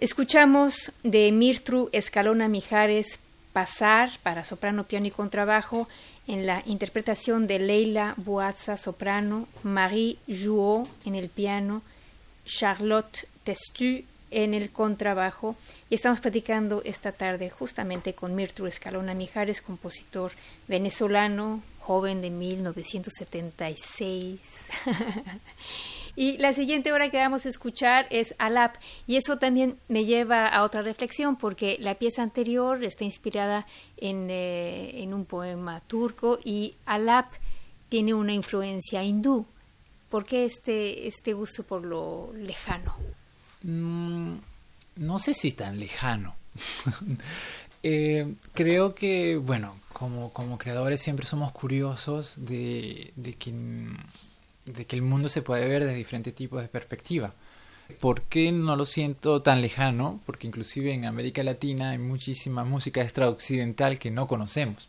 Escuchamos 0.00 0.92
de 1.02 1.30
Mirtru 1.30 1.90
Escalona 1.92 2.48
Mijares 2.48 3.20
Pasar 3.52 4.10
para 4.22 4.44
soprano, 4.44 4.84
piano 4.84 5.06
y 5.06 5.10
contrabajo 5.10 5.88
en 6.26 6.46
la 6.46 6.62
interpretación 6.64 7.46
de 7.46 7.58
Leila 7.58 8.14
Boazza 8.16 8.78
soprano, 8.78 9.46
Marie 9.62 10.16
Jouot 10.26 10.88
en 11.04 11.16
el 11.16 11.28
piano, 11.28 11.82
Charlotte 12.46 13.28
Testu 13.44 14.04
en 14.30 14.54
el 14.54 14.70
contrabajo 14.70 15.54
y 15.90 15.96
estamos 15.96 16.20
platicando 16.20 16.80
esta 16.86 17.12
tarde 17.12 17.50
justamente 17.50 18.14
con 18.14 18.34
Mirtru 18.34 18.68
Escalona 18.68 19.12
Mijares, 19.12 19.60
compositor 19.60 20.32
venezolano, 20.66 21.60
joven 21.80 22.22
de 22.22 22.30
1976. 22.30 24.40
y 26.16 26.38
la 26.38 26.52
siguiente 26.52 26.92
hora 26.92 27.10
que 27.10 27.18
vamos 27.18 27.46
a 27.46 27.48
escuchar 27.48 28.06
es 28.10 28.34
Alap 28.38 28.76
y 29.06 29.16
eso 29.16 29.38
también 29.38 29.78
me 29.88 30.04
lleva 30.04 30.46
a 30.46 30.62
otra 30.62 30.82
reflexión 30.82 31.36
porque 31.36 31.76
la 31.80 31.94
pieza 31.94 32.22
anterior 32.22 32.82
está 32.84 33.04
inspirada 33.04 33.66
en, 33.96 34.28
eh, 34.30 35.02
en 35.02 35.14
un 35.14 35.24
poema 35.24 35.80
turco 35.80 36.38
y 36.44 36.74
Alap 36.86 37.32
tiene 37.88 38.14
una 38.14 38.32
influencia 38.32 39.02
hindú. 39.02 39.46
¿Por 40.08 40.24
qué 40.24 40.44
este, 40.44 41.06
este 41.06 41.32
gusto 41.32 41.62
por 41.62 41.84
lo 41.84 42.32
lejano? 42.34 42.96
Mm, 43.62 44.34
no 44.96 45.18
sé 45.18 45.34
si 45.34 45.52
tan 45.52 45.78
lejano. 45.78 46.34
Eh, 47.82 48.34
creo 48.52 48.94
que, 48.94 49.38
bueno, 49.38 49.74
como, 49.94 50.34
como 50.34 50.58
creadores 50.58 51.00
siempre 51.00 51.24
somos 51.24 51.50
curiosos 51.50 52.34
de, 52.36 53.10
de, 53.16 53.32
que, 53.32 53.54
de 54.72 54.86
que 54.86 54.96
el 54.96 55.02
mundo 55.02 55.28
se 55.28 55.42
puede 55.42 55.68
ver 55.68 55.84
de 55.84 55.94
diferentes 55.94 56.34
tipos 56.34 56.62
de 56.62 56.68
perspectiva. 56.68 57.32
¿Por 57.98 58.22
qué 58.22 58.52
no 58.52 58.76
lo 58.76 58.86
siento 58.86 59.42
tan 59.42 59.60
lejano? 59.62 60.20
Porque 60.26 60.46
inclusive 60.46 60.92
en 60.92 61.06
América 61.06 61.42
Latina 61.42 61.90
hay 61.90 61.98
muchísima 61.98 62.64
música 62.64 63.02
extraoccidental 63.02 63.98
que 63.98 64.10
no 64.10 64.28
conocemos. 64.28 64.88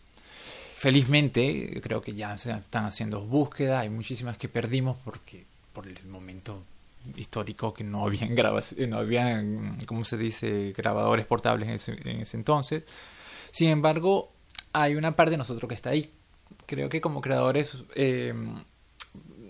Felizmente, 0.75 1.79
creo 1.81 2.01
que 2.01 2.13
ya 2.13 2.37
se 2.37 2.51
están 2.51 2.85
haciendo 2.85 3.21
búsquedas, 3.21 3.81
hay 3.81 3.89
muchísimas 3.89 4.37
que 4.37 4.49
perdimos 4.49 4.97
porque 5.03 5.45
por 5.73 5.87
el 5.87 6.03
momento 6.05 6.63
histórico 7.15 7.73
que 7.73 7.83
no 7.83 8.05
habían 8.05 8.35
grabaciones, 8.35 8.89
no 8.89 8.97
habían, 8.97 9.77
¿cómo 9.85 10.03
se 10.05 10.17
dice?, 10.17 10.73
grabadores 10.75 11.25
portables 11.25 11.69
en 11.69 11.75
ese, 11.75 12.09
en 12.09 12.21
ese 12.21 12.37
entonces. 12.37 12.83
Sin 13.51 13.69
embargo, 13.69 14.31
hay 14.73 14.95
una 14.95 15.15
parte 15.15 15.31
de 15.31 15.37
nosotros 15.37 15.67
que 15.67 15.75
está 15.75 15.91
ahí. 15.91 16.09
Creo 16.65 16.89
que 16.89 17.01
como 17.01 17.21
creadores 17.21 17.77
eh, 17.95 18.33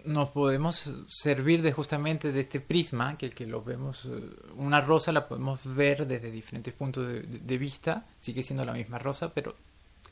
nos 0.06 0.30
podemos 0.30 0.90
servir 1.08 1.62
de 1.62 1.72
justamente 1.72 2.32
de 2.32 2.42
este 2.42 2.60
prisma, 2.60 3.18
que 3.18 3.28
el 3.28 3.36
que 3.36 3.46
lo 3.46 3.64
vemos, 3.64 4.06
eh, 4.06 4.10
una 4.56 4.82
rosa 4.82 5.12
la 5.12 5.28
podemos 5.28 5.62
ver 5.76 6.08
desde 6.08 6.32
diferentes 6.32 6.74
puntos 6.74 7.08
de, 7.08 7.22
de 7.22 7.58
vista, 7.58 8.06
sigue 8.20 8.44
siendo 8.44 8.66
la 8.66 8.74
misma 8.74 9.00
rosa, 9.00 9.34
pero 9.34 9.56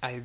hay, 0.01 0.23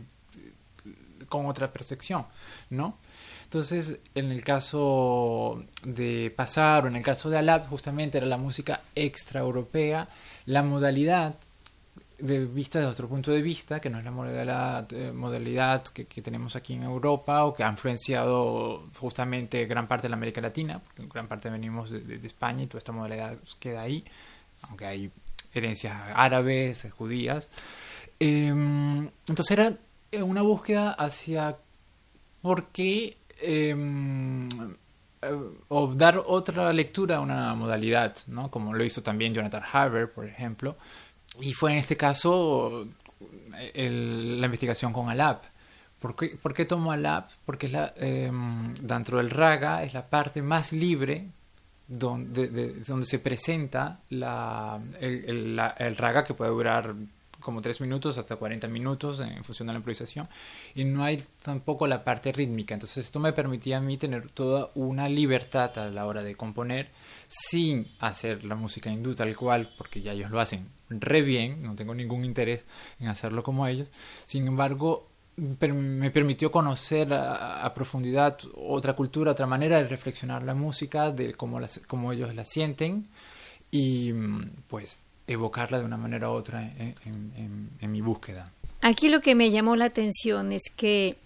con 1.29 1.47
otra 1.47 1.73
percepción, 1.73 2.27
¿no? 2.71 2.99
Entonces, 3.45 3.99
en 4.15 4.33
el 4.33 4.43
caso 4.43 5.63
de 5.85 6.33
Pasar 6.35 6.85
o 6.85 6.89
en 6.89 6.97
el 6.97 7.03
caso 7.03 7.31
de 7.31 7.39
Alap, 7.39 7.69
justamente 7.69 8.19
era 8.19 8.27
la 8.27 8.37
música 8.37 8.81
extraeuropea, 8.95 10.09
la 10.47 10.63
modalidad 10.63 11.37
de 12.19 12.47
vista 12.47 12.81
de 12.81 12.87
otro 12.87 13.09
punto 13.09 13.31
de 13.31 13.43
vista, 13.43 13.81
que 13.81 13.91
no 13.91 13.99
es 13.99 14.05
la 14.05 14.11
modalidad, 14.11 14.93
eh, 14.93 15.13
modalidad 15.13 15.83
que, 15.85 16.07
que, 16.07 16.23
tenemos 16.23 16.57
aquí 16.57 16.75
en 16.75 16.83
Europa 16.83 17.45
o 17.45 17.55
que 17.55 17.65
ha 17.65 17.71
influenciado 17.71 18.89
justamente 18.99 19.67
gran 19.67 19.87
parte 19.89 20.05
de 20.05 20.11
la 20.11 20.17
América 20.17 20.41
Latina, 20.41 20.81
porque 20.81 21.07
gran 21.13 21.29
parte 21.29 21.51
venimos 21.51 21.91
de, 21.91 22.01
de, 22.01 22.27
España 22.27 22.63
y 22.63 22.67
toda 22.67 22.79
esta 22.79 22.93
modalidad 22.93 23.37
queda 23.59 23.83
ahí, 23.83 24.05
aunque 24.69 24.87
hay 24.87 25.11
herencias 25.53 25.97
árabes, 26.15 26.87
judías. 26.97 27.49
Eh, 28.21 28.49
entonces 28.49 29.51
era 29.51 29.77
una 30.23 30.43
búsqueda 30.43 30.93
hacia 30.93 31.57
por 32.41 32.69
qué 32.69 33.17
eh, 33.43 33.75
o 35.69 35.87
dar 35.95 36.23
otra 36.27 36.73
lectura 36.73 37.17
a 37.17 37.21
una 37.21 37.55
modalidad, 37.55 38.17
¿no? 38.27 38.51
como 38.51 38.75
lo 38.75 38.85
hizo 38.85 39.03
también 39.03 39.35
Jonathan 39.35 39.63
Harver, 39.73 40.13
por 40.13 40.27
ejemplo, 40.27 40.77
y 41.41 41.53
fue 41.53 41.73
en 41.73 41.79
este 41.79 41.97
caso 41.97 42.87
el, 43.75 44.41
la 44.41 44.47
investigación 44.47 44.93
con 44.93 45.09
Alap. 45.09 45.45
¿Por 45.99 46.17
qué, 46.17 46.37
¿Por 46.41 46.53
qué 46.53 46.65
tomo 46.65 46.93
Alap? 46.93 47.31
Porque 47.45 47.67
es 47.67 47.73
la, 47.73 47.95
eh, 47.97 48.31
dentro 48.83 49.19
del 49.19 49.31
raga 49.31 49.83
es 49.85 49.95
la 49.95 50.07
parte 50.07 50.43
más 50.43 50.73
libre 50.73 51.29
donde, 51.87 52.49
de, 52.49 52.81
donde 52.81 53.07
se 53.07 53.19
presenta 53.19 54.01
la, 54.11 54.81
el, 55.01 55.57
la, 55.57 55.69
el 55.79 55.97
raga 55.97 56.25
que 56.25 56.35
puede 56.35 56.51
durar 56.51 56.95
como 57.45 57.61
3 57.61 57.83
minutos 57.83 58.17
hasta 58.19 58.37
40 58.37 58.67
minutos 58.69 59.21
en 59.21 59.45
función 59.45 59.67
de 59.67 59.75
la 59.75 59.79
improvisación 59.79 60.27
y 60.75 60.85
no 60.85 61.05
hay 61.05 61.23
tampoco 61.43 61.87
la 61.87 62.03
parte 62.03 62.33
rítmica. 62.33 62.75
Entonces 62.75 63.05
esto 63.05 63.21
me 63.21 63.33
permitía 63.33 63.77
a 63.77 63.81
mí 63.81 63.99
tener 63.99 64.31
toda 64.31 64.71
una 64.75 65.09
libertad 65.09 65.79
a 65.79 65.91
la 65.91 66.07
hora 66.07 66.25
de 66.25 66.35
componer 66.35 66.91
sin 67.29 67.87
hacer 68.01 68.45
la 68.45 68.57
música 68.57 68.91
hindú 68.91 69.15
tal 69.15 69.37
cual 69.37 69.73
porque 69.77 70.01
ya 70.01 70.13
ellos 70.13 70.31
lo 70.31 70.41
hacen 70.41 70.71
re 70.89 71.23
bien 71.23 71.63
no 71.63 71.75
tengo 71.75 71.95
ningún 71.95 72.25
interés 72.25 72.65
en 72.99 73.09
hacerlo 73.09 73.43
como 73.43 73.67
ellos. 73.67 73.91
Sin 74.25 74.47
embargo 74.47 75.11
me 75.37 76.11
permitió 76.11 76.51
conocer 76.51 77.13
a, 77.13 77.65
a, 77.65 77.75
profundidad 77.75 78.39
otra 78.55 78.95
cultura, 78.95 79.33
otra 79.33 79.47
manera 79.47 79.79
de 79.79 79.89
reflexionar 79.89 80.45
la 80.45 80.55
música, 80.55 81.11
de 81.11 81.35
cómo, 81.35 81.59
las, 81.59 81.81
cómo 81.89 82.13
ellos 82.13 82.33
la 82.35 82.45
sienten 82.45 83.09
y 83.71 84.13
pues 84.69 85.04
evocarla 85.27 85.79
de 85.79 85.85
una 85.85 85.97
manera 85.97 86.31
u 86.31 86.33
otra 86.33 86.63
en, 86.63 87.71
mi 87.81 88.01
búsqueda. 88.01 88.53
Aquí 88.81 89.09
lo 89.09 89.21
que 89.21 89.35
me 89.35 89.51
llamó 89.51 89.77
la 89.77 89.87
atención 89.87 90.53
es 90.53 90.63
que 90.77 91.17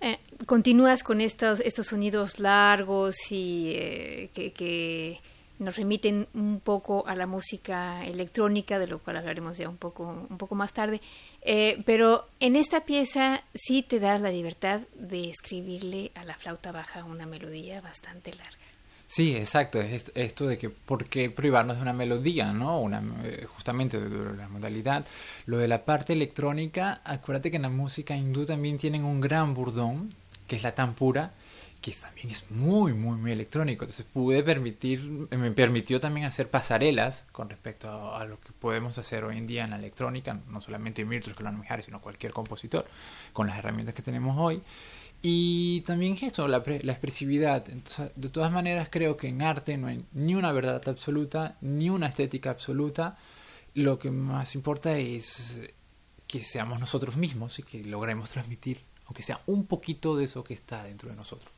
eh, 0.00 0.18
continúas 0.46 1.02
con 1.02 1.20
estos, 1.20 1.60
estos 1.60 1.86
sonidos 1.86 2.40
largos 2.40 3.16
y 3.30 3.72
eh, 3.74 4.30
que, 4.34 4.52
que, 4.52 5.20
nos 5.58 5.76
remiten 5.76 6.28
un 6.34 6.60
poco 6.60 7.04
a 7.06 7.16
la 7.16 7.26
música 7.26 8.04
electrónica, 8.06 8.78
de 8.78 8.86
lo 8.86 9.00
cual 9.00 9.16
hablaremos 9.16 9.58
ya 9.58 9.68
un 9.68 9.76
poco, 9.76 10.26
un 10.30 10.38
poco 10.38 10.54
más 10.54 10.72
tarde. 10.72 11.00
Eh, 11.42 11.82
pero 11.84 12.28
en 12.40 12.56
esta 12.56 12.84
pieza 12.84 13.42
sí 13.54 13.82
te 13.82 13.98
das 13.98 14.20
la 14.20 14.30
libertad 14.30 14.82
de 14.94 15.28
escribirle 15.28 16.12
a 16.14 16.24
la 16.24 16.34
flauta 16.34 16.70
baja 16.72 17.04
una 17.04 17.26
melodía 17.26 17.80
bastante 17.80 18.30
larga. 18.34 18.67
Sí, 19.08 19.34
exacto. 19.34 19.80
Es 19.80 20.12
esto 20.14 20.46
de 20.46 20.58
que 20.58 20.68
por 20.68 21.06
qué 21.06 21.30
privarnos 21.30 21.76
de 21.76 21.82
una 21.82 21.94
melodía, 21.94 22.52
¿no? 22.52 22.78
Una, 22.78 23.02
justamente 23.46 23.98
de 23.98 24.36
la 24.36 24.48
modalidad. 24.48 25.04
Lo 25.46 25.56
de 25.56 25.66
la 25.66 25.86
parte 25.86 26.12
electrónica, 26.12 27.00
acuérdate 27.04 27.50
que 27.50 27.56
en 27.56 27.62
la 27.62 27.70
música 27.70 28.14
hindú 28.14 28.44
también 28.44 28.76
tienen 28.76 29.04
un 29.04 29.20
gran 29.22 29.54
burdón, 29.54 30.10
que 30.46 30.56
es 30.56 30.62
la 30.62 30.72
tan 30.72 30.92
pura, 30.92 31.32
que 31.80 31.92
también 31.92 32.30
es 32.30 32.50
muy, 32.50 32.92
muy, 32.92 33.16
muy 33.16 33.32
electrónico. 33.32 33.84
Entonces 33.84 34.06
pude 34.12 34.42
permitir, 34.42 35.00
me 35.30 35.50
permitió 35.52 36.00
también 36.00 36.26
hacer 36.26 36.50
pasarelas 36.50 37.26
con 37.32 37.48
respecto 37.48 38.14
a, 38.14 38.24
lo 38.24 38.40
que 38.40 38.52
podemos 38.52 38.98
hacer 38.98 39.24
hoy 39.24 39.38
en 39.38 39.46
día 39.46 39.64
en 39.64 39.70
la 39.70 39.76
electrónica, 39.76 40.40
no 40.48 40.60
solamente 40.60 41.04
Mirtz, 41.04 41.32
Colón 41.34 41.60
Mijares, 41.60 41.86
sino 41.86 42.00
cualquier 42.00 42.32
compositor, 42.32 42.86
con 43.32 43.46
las 43.46 43.58
herramientas 43.58 43.94
que 43.94 44.02
tenemos 44.02 44.36
hoy. 44.38 44.60
Y 45.22 45.80
también 45.82 46.16
esto, 46.20 46.46
la, 46.48 46.62
la 46.82 46.92
expresividad. 46.92 47.64
De 47.64 48.28
todas 48.28 48.52
maneras, 48.52 48.88
creo 48.90 49.16
que 49.16 49.28
en 49.28 49.42
arte 49.42 49.76
no 49.76 49.88
hay 49.88 50.04
ni 50.12 50.34
una 50.34 50.52
verdad 50.52 50.80
absoluta, 50.88 51.56
ni 51.60 51.90
una 51.90 52.08
estética 52.08 52.50
absoluta. 52.50 53.18
Lo 53.74 53.98
que 53.98 54.10
más 54.10 54.54
importa 54.54 54.96
es 54.96 55.60
que 56.26 56.40
seamos 56.40 56.78
nosotros 56.78 57.16
mismos 57.16 57.58
y 57.58 57.62
que 57.62 57.82
logremos 57.84 58.30
transmitir, 58.30 58.78
aunque 59.06 59.22
sea 59.22 59.40
un 59.46 59.66
poquito 59.66 60.16
de 60.16 60.24
eso 60.24 60.44
que 60.44 60.54
está 60.54 60.84
dentro 60.84 61.08
de 61.08 61.16
nosotros. 61.16 61.57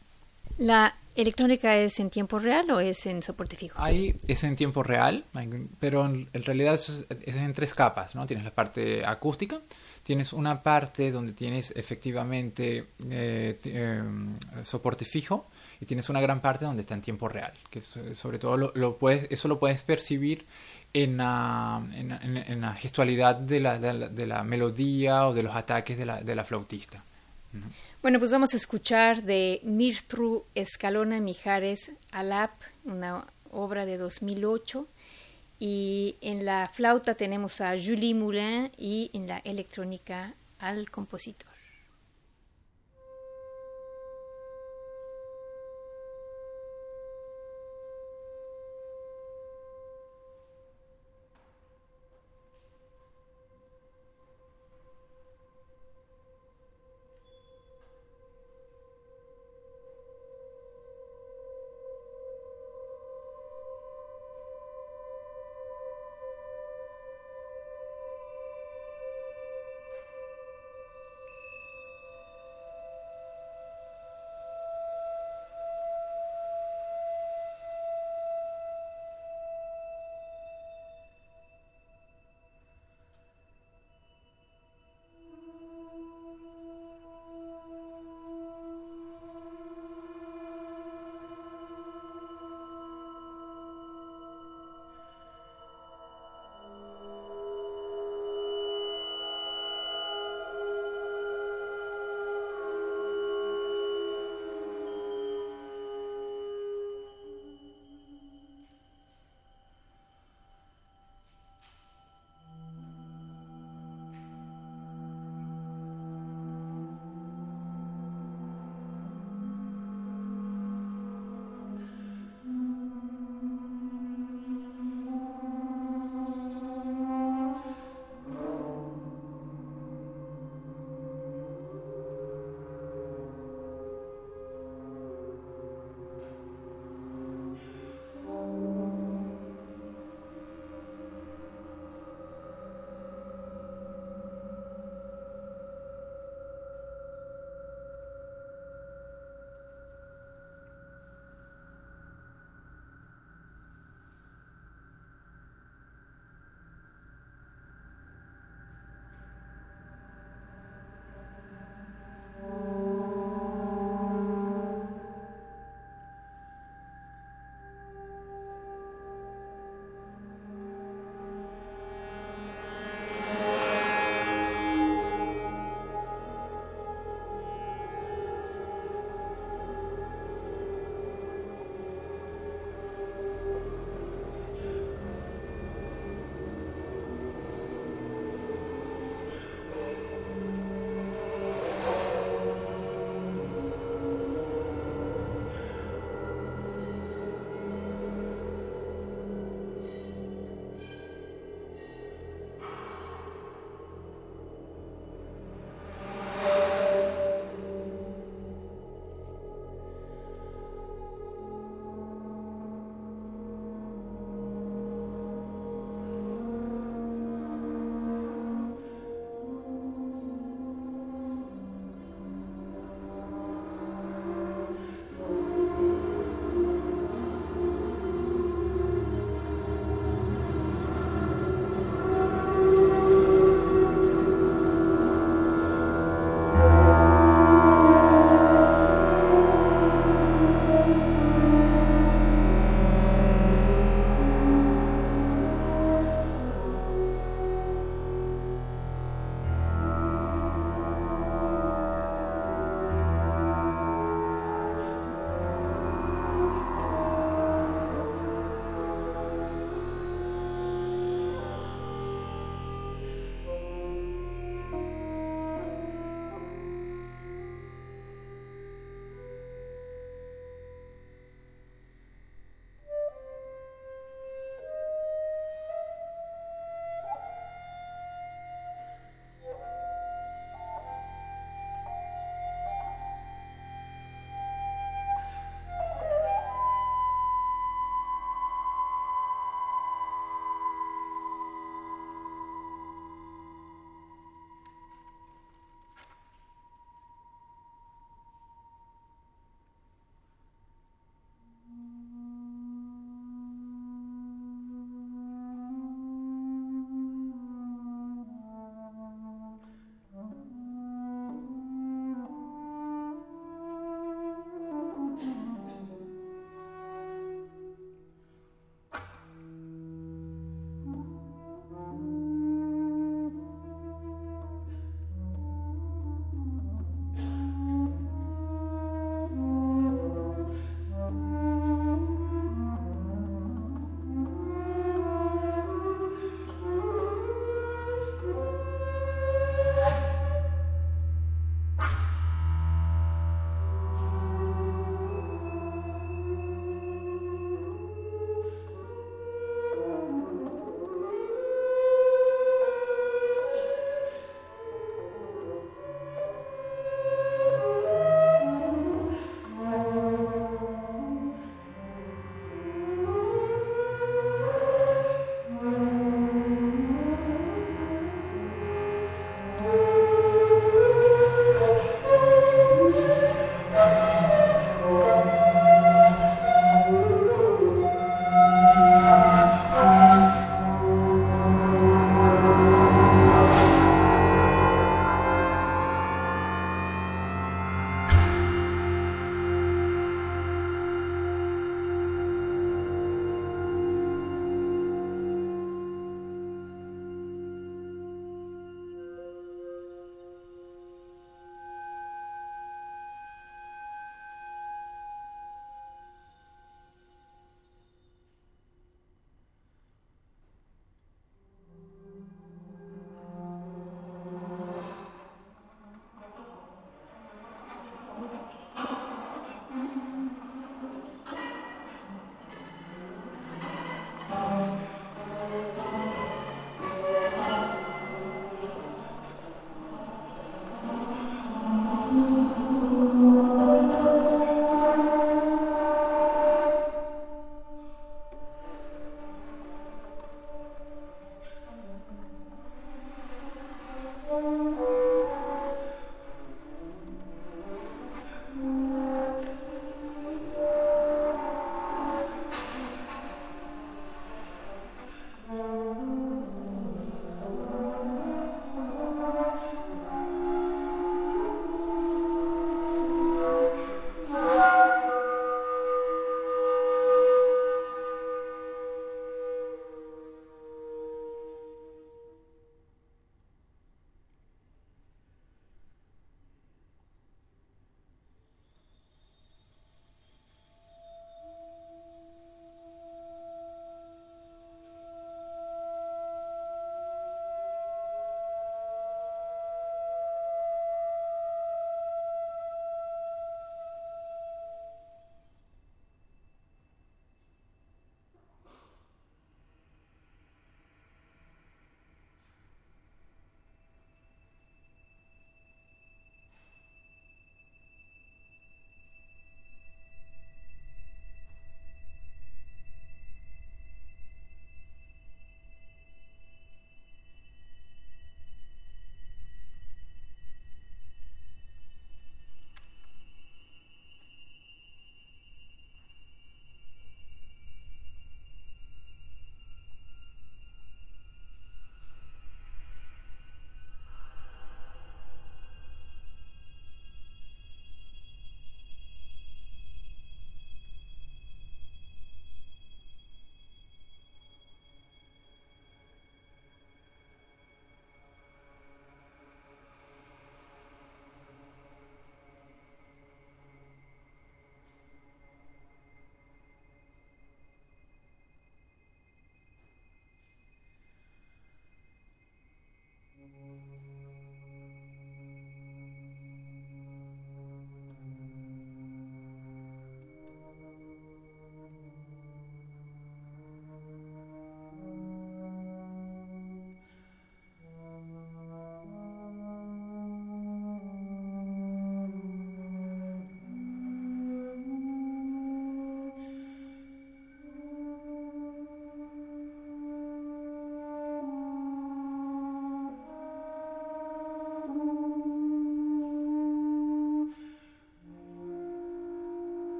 ¿La 0.59 0.95
electrónica 1.15 1.77
es 1.77 1.99
en 2.01 2.11
tiempo 2.11 2.39
real 2.39 2.71
o 2.71 2.81
es 2.81 3.07
en 3.07 3.23
soporte 3.23 3.57
fijo? 3.57 3.81
Hay, 3.81 4.17
es 4.27 4.45
en 4.45 4.57
tiempo 4.57 4.83
real, 4.83 5.25
pero 5.79 6.07
en, 6.07 6.29
realidad 6.33 6.75
es, 6.75 7.07
en 7.09 7.53
tres 7.53 7.75
capas, 7.75 8.15
¿no? 8.15 8.27
Tienes 8.27 8.45
la 8.45 8.55
parte 8.55 9.05
acústica, 9.05 9.61
tienes 10.03 10.33
una 10.33 10.63
parte 10.63 11.11
donde 11.11 11.33
tienes 11.33 11.73
efectivamente 11.77 12.87
eh, 13.11 13.59
eh, 13.65 14.03
soporte 14.63 15.05
fijo 15.05 15.49
y 15.81 15.87
tienes 15.87 16.09
una 16.09 16.21
gran 16.21 16.41
parte 16.41 16.65
donde 16.65 16.83
está 16.83 16.95
en 16.95 17.03
tiempo 17.03 17.29
real, 17.29 17.53
que 17.69 17.81
sobre 17.83 18.39
todo 18.39 18.57
lo, 18.57 18.99
puedes, 18.99 19.27
eso 19.31 19.49
lo 19.49 19.59
puedes 19.59 19.83
percibir 19.83 20.47
en 20.93 21.19
la, 21.19 21.83
en, 21.93 22.61
la 22.61 22.75
gestualidad 22.75 23.37
de 23.37 23.61
la, 23.61 23.79
de, 23.79 23.93
la, 23.93 24.09
de 24.09 24.27
la, 24.27 24.43
melodía 24.43 25.27
o 25.27 25.35
de 25.35 25.43
los 25.43 25.55
ataques 25.55 25.97
de 25.97 26.07
la, 26.07 26.21
de 26.23 26.35
la 26.35 26.45
flautista. 26.45 27.05
Bueno, 28.03 28.19
pues 28.19 28.31
vamos 28.31 28.55
a 28.55 28.57
escuchar 28.57 29.25
de 29.25 29.61
Mirtru 29.63 30.47
Escalona 30.55 31.21
Mijares 31.21 31.91
Alap, 32.13 32.53
una 32.85 33.27
obra 33.51 33.85
de 33.85 33.99
2008 33.99 34.89
y 35.59 36.17
en 36.23 36.47
la 36.47 36.71
flauta 36.73 37.15
tenemos 37.15 37.61
a 37.61 37.73
Julie 37.73 38.15
Moulin 38.15 38.73
y 38.79 39.11
en 39.13 39.27
la 39.27 39.37
electrónica 39.45 40.33
al 40.59 40.91
compositor. 40.91 41.50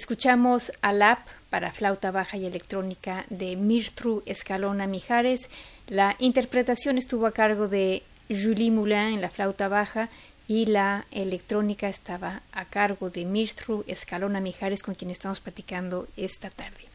Escuchamos 0.00 0.72
Alap 0.80 1.18
para 1.50 1.72
flauta 1.72 2.10
baja 2.10 2.38
y 2.38 2.46
electrónica 2.46 3.26
de 3.28 3.54
Mirtru 3.54 4.22
Escalona 4.24 4.86
Mijares. 4.86 5.50
La 5.88 6.16
interpretación 6.18 6.96
estuvo 6.96 7.26
a 7.26 7.32
cargo 7.32 7.68
de 7.68 8.02
Julie 8.30 8.70
Moulin 8.70 9.14
en 9.14 9.20
la 9.20 9.28
flauta 9.28 9.68
baja 9.68 10.08
y 10.48 10.64
la 10.64 11.04
electrónica 11.10 11.90
estaba 11.90 12.40
a 12.52 12.64
cargo 12.64 13.10
de 13.10 13.26
Mirtru 13.26 13.84
Escalona 13.86 14.40
Mijares 14.40 14.82
con 14.82 14.94
quien 14.94 15.10
estamos 15.10 15.38
platicando 15.38 16.08
esta 16.16 16.48
tarde. 16.48 16.88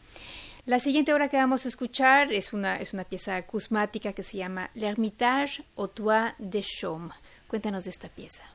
La 0.65 0.79
siguiente 0.79 1.13
obra 1.13 1.29
que 1.29 1.37
vamos 1.37 1.65
a 1.65 1.67
escuchar 1.67 2.33
es 2.33 2.53
una, 2.53 2.77
es 2.77 2.95
una 2.95 3.03
pieza 3.03 3.35
acusmática 3.35 4.13
que 4.13 4.23
se 4.23 4.37
llama 4.37 4.71
L'Hermitage 4.73 5.61
au 5.77 5.87
Toit 5.89 6.33
de 6.39 6.63
Chaume. 6.63 7.11
Cuéntanos 7.47 7.83
de 7.83 7.91
esta 7.91 8.09
pieza. 8.09 8.54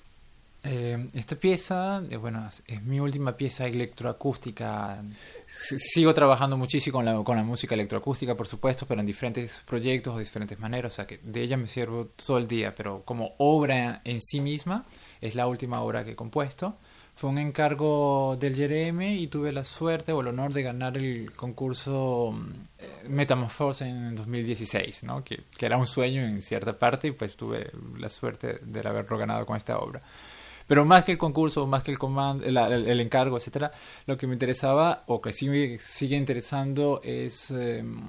Eh, 0.62 1.08
esta 1.14 1.36
pieza, 1.36 2.02
eh, 2.10 2.18
bueno, 2.18 2.46
es, 2.66 2.82
mi 2.82 3.00
última 3.00 3.36
pieza 3.36 3.66
electroacústica. 3.66 5.02
sigo 5.48 6.12
trabajando 6.12 6.58
muchísimo 6.58 6.98
con 6.98 7.04
la, 7.06 7.24
con 7.24 7.36
la 7.36 7.44
música 7.44 7.74
electroacústica, 7.74 8.36
por 8.36 8.46
supuesto, 8.46 8.86
pero 8.86 9.00
en 9.00 9.06
diferentes 9.06 9.62
proyectos 9.66 10.14
o 10.14 10.18
diferentes 10.18 10.58
maneras. 10.58 10.92
O 10.92 10.96
sea, 10.96 11.06
que 11.06 11.18
de 11.22 11.42
ella 11.42 11.56
me 11.56 11.66
sirvo 11.66 12.08
todo 12.24 12.36
el 12.36 12.46
día, 12.46 12.74
pero 12.76 13.02
como 13.04 13.34
obra 13.38 14.02
en 14.04 14.20
sí 14.20 14.40
misma, 14.40 14.84
es 15.20 15.34
la 15.34 15.46
última 15.46 15.80
obra 15.82 16.04
que 16.04 16.12
he 16.12 16.16
compuesto. 16.16 16.76
Fue 17.14 17.28
un 17.30 17.38
encargo 17.38 18.36
del 18.38 18.54
JRM 18.54 19.02
y 19.02 19.26
tuve 19.26 19.52
la 19.52 19.64
suerte 19.64 20.12
o 20.12 20.20
el 20.20 20.28
honor 20.28 20.52
de 20.52 20.62
ganar 20.62 20.96
el 20.96 21.32
concurso 21.32 22.34
eh, 22.78 23.08
Metamorphose 23.08 23.86
en 23.86 24.14
2016, 24.14 25.04
¿no? 25.04 25.22
que, 25.22 25.40
que 25.56 25.66
era 25.66 25.76
un 25.76 25.86
sueño 25.86 26.22
en 26.22 26.40
cierta 26.40 26.78
parte 26.78 27.08
y 27.08 27.10
pues 27.10 27.36
tuve 27.36 27.70
la 27.98 28.08
suerte 28.08 28.60
de 28.62 28.88
haberlo 28.88 29.18
ganado 29.18 29.44
con 29.44 29.56
esta 29.56 29.78
obra. 29.78 30.02
Pero 30.70 30.84
más 30.84 31.02
que 31.02 31.10
el 31.10 31.18
concurso, 31.18 31.66
más 31.66 31.82
que 31.82 31.90
el, 31.90 31.98
comando, 31.98 32.44
el, 32.44 33.00
encargo, 33.00 33.36
etcétera, 33.36 33.72
lo 34.06 34.16
que 34.16 34.28
me 34.28 34.34
interesaba, 34.34 35.02
o 35.08 35.20
que 35.20 35.30
me 35.48 35.78
sigue 35.78 36.16
interesando, 36.16 37.00
es 37.02 37.50
em, 37.50 38.00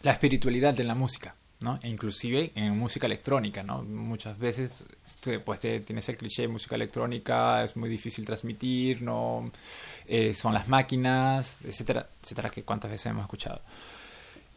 la 0.00 0.12
espiritualidad 0.12 0.72
de 0.72 0.84
la 0.84 0.94
música, 0.94 1.34
¿no? 1.60 1.78
E 1.82 1.90
inclusive 1.90 2.52
en 2.54 2.78
música 2.78 3.04
electrónica, 3.04 3.62
¿no? 3.62 3.82
Muchas 3.82 4.38
veces 4.38 4.84
pues 5.44 5.60
tienes 5.60 6.08
el 6.08 6.16
cliché 6.16 6.42
de 6.42 6.48
música 6.48 6.76
electrónica, 6.76 7.62
es 7.62 7.76
muy 7.76 7.90
difícil 7.90 8.24
transmitir, 8.24 9.02
no 9.02 9.50
eh, 10.06 10.32
son 10.32 10.54
las 10.54 10.68
máquinas, 10.68 11.58
etcétera, 11.62 12.08
etcétera, 12.22 12.48
que 12.48 12.62
cuántas 12.62 12.90
veces 12.90 13.08
hemos 13.08 13.24
escuchado. 13.24 13.60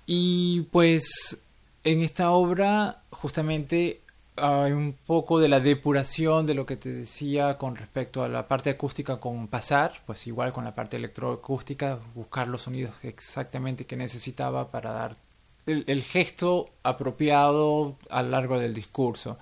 Y 0.06 0.62
pues 0.72 1.38
en 1.84 2.02
esta 2.02 2.32
obra 2.32 3.02
justamente 3.10 4.00
hay 4.42 4.72
un 4.72 4.94
poco 5.06 5.40
de 5.40 5.48
la 5.48 5.60
depuración 5.60 6.46
de 6.46 6.54
lo 6.54 6.66
que 6.66 6.78
te 6.78 6.92
decía 6.92 7.58
con 7.58 7.76
respecto 7.76 8.24
a 8.24 8.30
la 8.30 8.48
parte 8.48 8.70
acústica 8.70 9.20
con 9.20 9.48
pasar, 9.48 9.94
pues 10.06 10.28
igual 10.28 10.54
con 10.54 10.64
la 10.64 10.76
parte 10.76 10.98
electroacústica, 10.98 12.00
buscar 12.16 12.48
los 12.48 12.64
sonidos 12.64 12.94
exactamente 13.04 13.86
que 13.86 13.96
necesitaba 13.96 14.72
para 14.72 14.92
dar 14.94 15.16
el, 15.66 16.02
gesto 16.02 16.70
apropiado 16.84 17.98
a 18.10 18.24
lo 18.24 18.30
largo 18.30 18.60
del 18.60 18.74
discurso. 18.74 19.38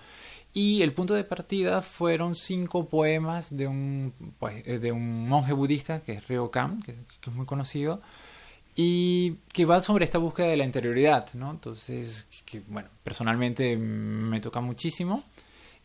Y 0.53 0.81
el 0.81 0.93
punto 0.93 1.13
de 1.13 1.23
partida 1.23 1.81
fueron 1.81 2.35
cinco 2.35 2.85
poemas 2.85 3.55
de 3.55 3.67
un, 3.67 4.13
pues, 4.39 4.67
eh, 4.67 4.79
de 4.79 4.91
un 4.91 5.27
monje 5.27 5.53
budista, 5.53 6.01
que 6.01 6.13
es 6.13 6.27
Ryokan, 6.27 6.81
que, 6.81 6.95
que 7.21 7.29
es 7.29 7.35
muy 7.35 7.45
conocido, 7.45 8.01
y 8.79 9.37
que 9.51 9.65
va 9.65 9.81
sobre 9.81 10.05
esta 10.05 10.19
búsqueda 10.19 10.49
de 10.49 10.55
la 10.57 10.63
interioridad, 10.63 11.33
¿no? 11.33 11.49
Entonces, 11.49 12.27
que 12.45 12.61
bueno, 12.67 12.89
personalmente 13.03 13.75
me 13.75 14.39
toca 14.39 14.61
muchísimo 14.61 15.23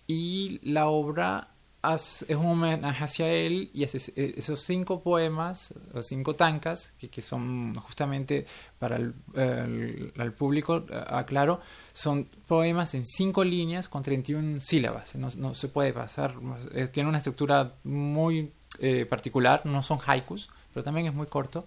y 0.07 0.61
la 0.63 0.89
obra 0.89 1.49
es 1.95 2.27
un 2.29 2.47
homenaje 2.47 3.03
hacia 3.03 3.29
él 3.29 3.71
y 3.73 3.85
esos 3.85 4.61
cinco 4.61 5.03
poemas, 5.03 5.73
o 5.95 6.03
cinco 6.03 6.37
tancas, 6.37 6.93
que, 6.99 7.09
que, 7.09 7.23
son 7.23 7.75
justamente 7.77 8.45
para 8.79 8.97
el, 8.97 9.15
el, 9.35 10.33
público, 10.35 10.85
aclaro, 11.09 11.61
son 11.95 12.29
poemas 12.47 12.95
en 12.95 13.07
cinco 13.07 13.43
líneas 13.43 13.89
con 13.89 14.03
31 14.03 14.61
sílabas, 14.61 15.17
no, 15.17 15.29
no 15.39 15.55
se 15.55 15.69
puede 15.69 15.95
pasar, 15.95 16.35
eh, 16.75 16.89
tiene 16.89 17.09
una 17.09 17.19
estructura 17.19 17.75
muy 17.85 18.53
eh, 18.81 19.07
particular, 19.07 19.65
no 19.65 19.83
son 19.83 19.99
haikus, 20.07 20.51
pero 20.75 20.85
también 20.85 21.07
es 21.07 21.15
muy 21.15 21.27
corto 21.27 21.65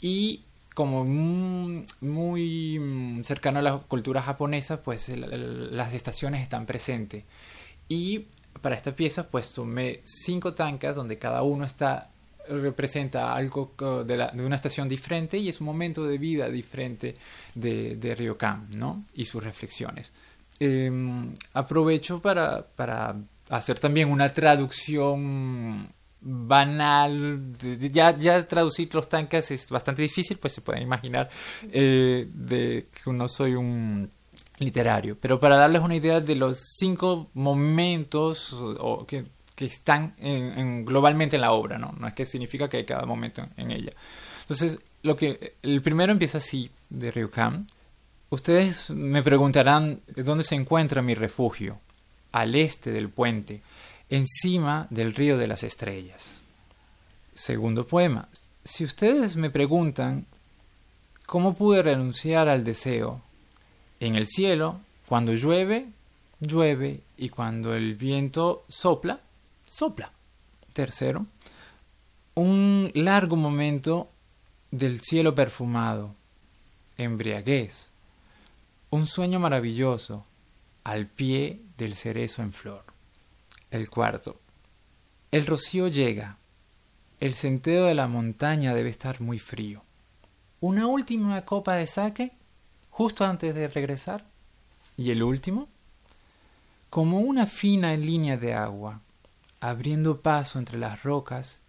y 0.00 0.44
como 0.80 1.04
muy, 1.04 2.80
cercano 3.22 3.58
a 3.58 3.62
la 3.62 3.76
cultura 3.80 4.22
japonesa, 4.22 4.82
pues 4.82 5.10
las 5.10 5.92
estaciones 5.92 6.40
están 6.42 6.64
presentes. 6.64 7.24
Y 7.86 8.28
para 8.62 8.76
esta 8.76 8.96
pieza, 8.96 9.28
pues 9.28 9.52
tomé 9.52 10.00
cinco 10.04 10.54
tankas 10.54 10.96
donde 10.96 11.18
cada 11.18 11.42
uno 11.42 11.66
está 11.66 12.08
representa 12.48 13.34
algo 13.34 13.74
de, 14.06 14.30
una 14.42 14.56
estación 14.56 14.88
diferente 14.88 15.36
y 15.36 15.50
es 15.50 15.60
un 15.60 15.66
momento 15.66 16.06
de 16.06 16.16
vida 16.16 16.48
diferente 16.48 17.14
de, 17.54 17.96
de 17.96 18.14
Ryokan, 18.14 18.70
¿no? 18.78 19.04
Y 19.12 19.26
sus 19.26 19.44
reflexiones. 19.44 20.12
Em, 20.60 21.34
aprovecho 21.52 22.22
para, 22.22 22.66
para 22.66 23.16
hacer 23.50 23.78
también 23.78 24.08
una 24.08 24.32
traducción 24.32 25.92
banal, 26.20 27.40
ya, 27.92 28.14
ya 28.16 28.46
traducir 28.46 28.94
los 28.94 29.08
tanques 29.08 29.50
es 29.50 29.68
bastante 29.70 30.02
difícil, 30.02 30.38
pues 30.38 30.52
se 30.52 30.60
pueden 30.60 30.82
imaginar 30.82 31.28
eh, 31.72 32.28
que 32.92 33.12
no 33.12 33.28
soy 33.28 33.54
un 33.54 34.10
literario, 34.58 35.16
pero 35.18 35.40
para 35.40 35.56
darles 35.56 35.82
una 35.82 35.96
idea 35.96 36.20
de 36.20 36.36
los 36.36 36.58
cinco 36.76 37.30
momentos 37.34 38.54
que, 39.08 39.24
que, 39.54 39.64
están 39.64 40.14
en, 40.18 40.84
globalmente 40.84 41.36
en 41.36 41.42
la 41.42 41.52
obra, 41.52 41.78
¿no? 41.78 41.94
No 41.98 42.06
es 42.06 42.14
que 42.14 42.26
significa 42.26 42.68
que 42.68 42.78
hay 42.78 42.84
cada 42.84 43.06
momento 43.06 43.46
en, 43.56 43.70
ella. 43.70 43.92
Entonces, 44.42 44.78
lo 45.02 45.16
que 45.16 45.54
el 45.62 45.80
primero 45.80 46.12
empieza 46.12 46.38
así, 46.38 46.70
de 46.90 47.10
Ryukam. 47.10 47.66
Ustedes 48.28 48.90
me 48.90 49.22
preguntarán 49.22 50.02
dónde 50.14 50.44
se 50.44 50.54
encuentra 50.54 51.02
mi 51.02 51.14
refugio. 51.14 51.80
Al 52.32 52.54
este 52.54 52.92
del 52.92 53.08
puente 53.08 53.62
encima 54.10 54.86
del 54.90 55.14
río 55.14 55.38
de 55.38 55.46
las 55.46 55.62
estrellas. 55.62 56.42
Segundo 57.32 57.86
poema. 57.86 58.28
Si 58.64 58.84
ustedes 58.84 59.36
me 59.36 59.48
preguntan 59.48 60.26
cómo 61.26 61.54
pude 61.54 61.82
renunciar 61.82 62.48
al 62.48 62.64
deseo, 62.64 63.22
en 64.00 64.16
el 64.16 64.26
cielo, 64.26 64.80
cuando 65.06 65.32
llueve, 65.32 65.88
llueve 66.40 67.02
y 67.16 67.28
cuando 67.28 67.74
el 67.74 67.94
viento 67.94 68.64
sopla, 68.68 69.20
sopla. 69.68 70.10
Tercero, 70.72 71.26
un 72.34 72.90
largo 72.94 73.36
momento 73.36 74.10
del 74.70 75.00
cielo 75.00 75.34
perfumado, 75.34 76.14
embriaguez, 76.96 77.90
un 78.90 79.06
sueño 79.06 79.38
maravilloso 79.38 80.24
al 80.84 81.06
pie 81.06 81.60
del 81.76 81.94
cerezo 81.94 82.42
en 82.42 82.52
flor. 82.52 82.84
El 83.70 83.88
cuarto. 83.88 84.40
El 85.30 85.46
rocío 85.46 85.86
llega. 85.86 86.38
El 87.20 87.34
sendero 87.34 87.84
de 87.84 87.94
la 87.94 88.08
montaña 88.08 88.74
debe 88.74 88.90
estar 88.90 89.20
muy 89.20 89.38
frío. 89.38 89.84
Una 90.60 90.88
última 90.88 91.44
copa 91.44 91.74
de 91.74 91.86
saque 91.86 92.32
justo 92.90 93.24
antes 93.24 93.54
de 93.54 93.68
regresar. 93.68 94.26
Y 94.96 95.12
el 95.12 95.22
último. 95.22 95.68
Como 96.90 97.20
una 97.20 97.46
fina 97.46 97.96
línea 97.96 98.36
de 98.36 98.54
agua, 98.54 99.02
abriendo 99.60 100.20
paso 100.20 100.58
entre 100.58 100.76
las 100.76 101.04
rocas, 101.04 101.60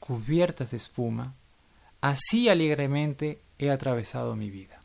cubiertas 0.00 0.70
de 0.70 0.78
espuma, 0.78 1.34
así 2.00 2.48
alegremente 2.48 3.42
he 3.58 3.70
atravesado 3.70 4.34
mi 4.34 4.48
vida. 4.48 4.80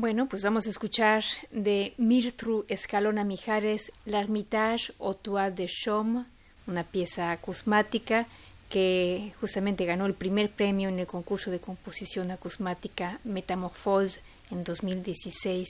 Bueno, 0.00 0.26
pues 0.30 0.42
vamos 0.42 0.66
a 0.66 0.70
escuchar 0.70 1.22
de 1.50 1.92
Mirtru 1.98 2.64
Escalona 2.68 3.22
Mijares 3.22 3.92
L'Armitage 4.06 4.94
au 4.98 5.12
Toit 5.12 5.52
de 5.52 5.66
Chaume, 5.68 6.24
una 6.66 6.84
pieza 6.84 7.30
acusmática 7.30 8.26
que 8.70 9.34
justamente 9.42 9.84
ganó 9.84 10.06
el 10.06 10.14
primer 10.14 10.48
premio 10.48 10.88
en 10.88 11.00
el 11.00 11.06
concurso 11.06 11.50
de 11.50 11.60
composición 11.60 12.30
acusmática 12.30 13.20
Metamorphose 13.24 14.22
en 14.50 14.64
2016 14.64 15.68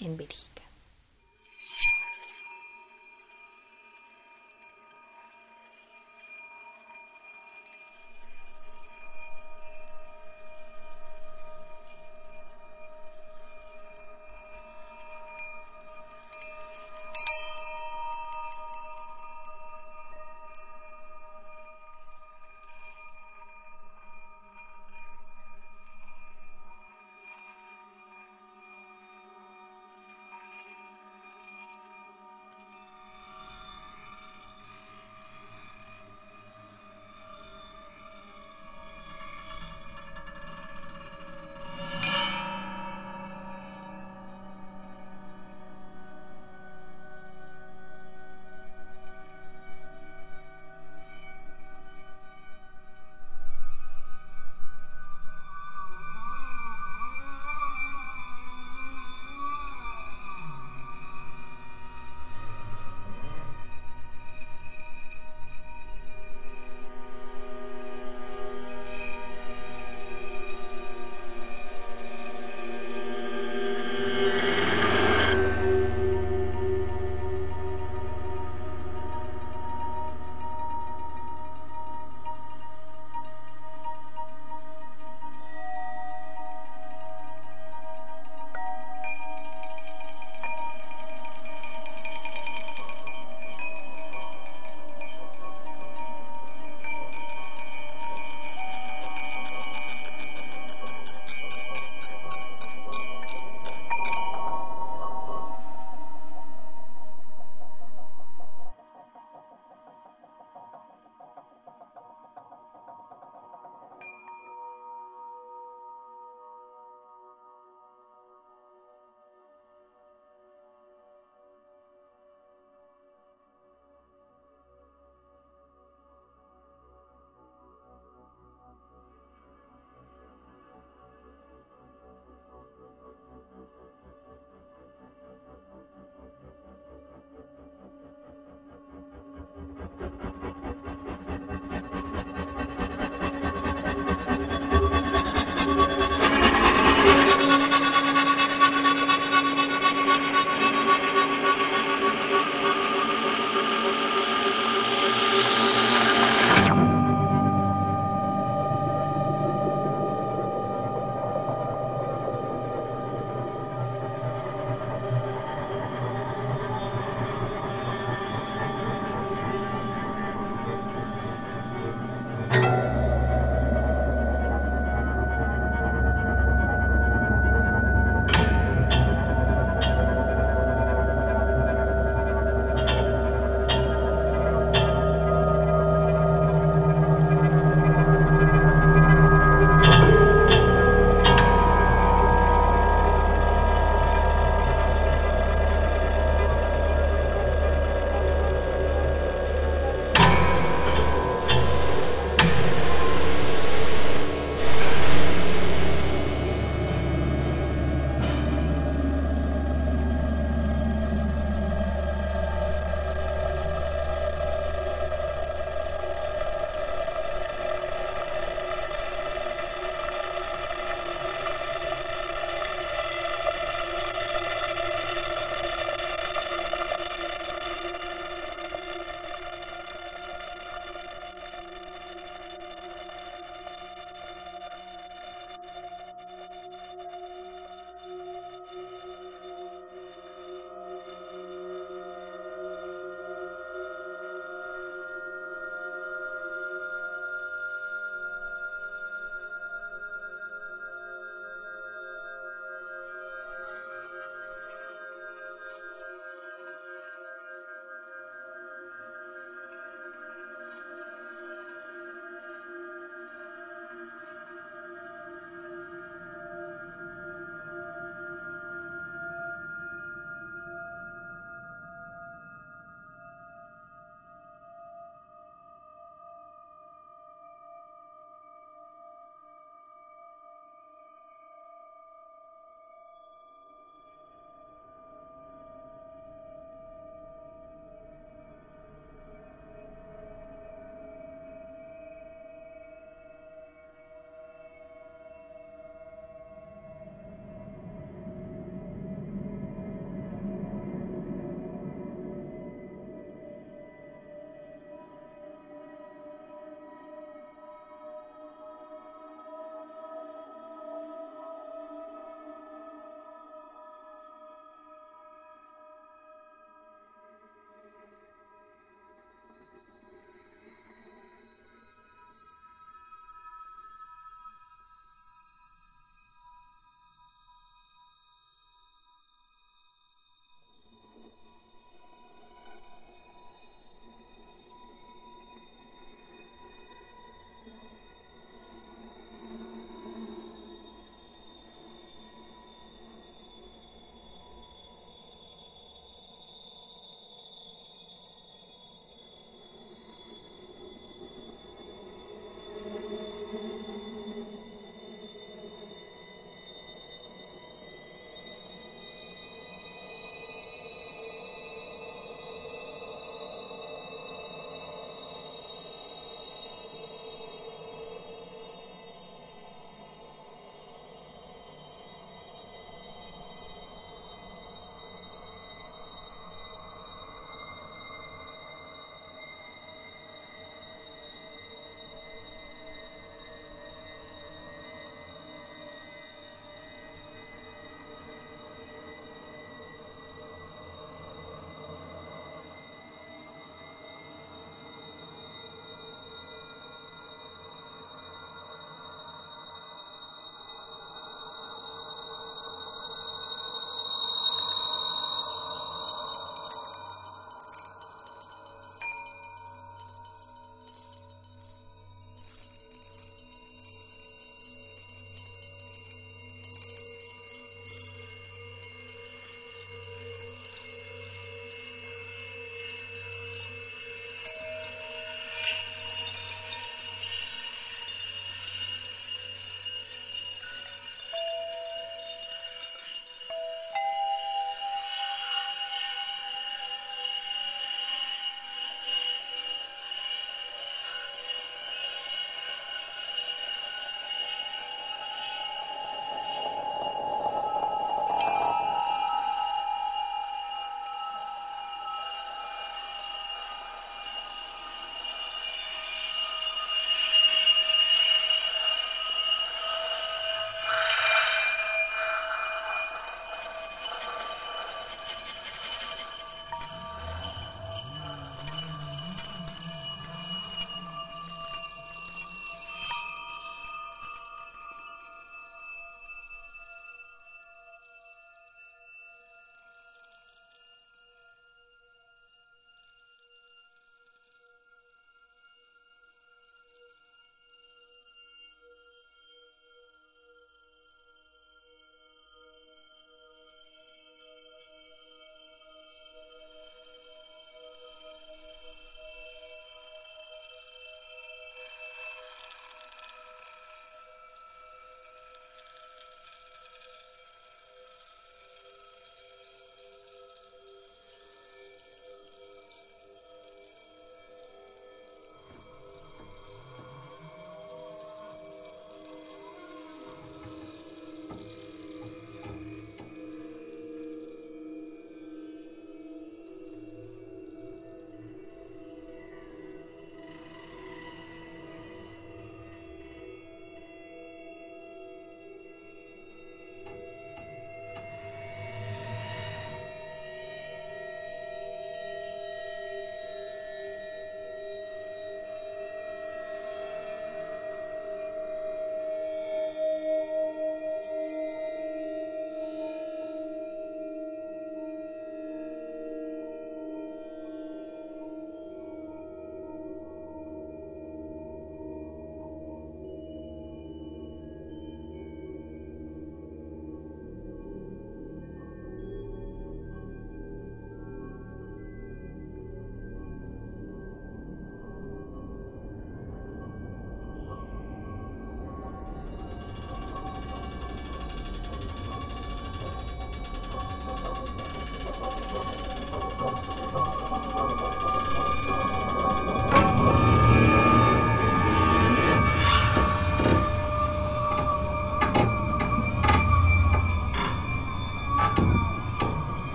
en 0.00 0.16
Bélgica. 0.16 0.47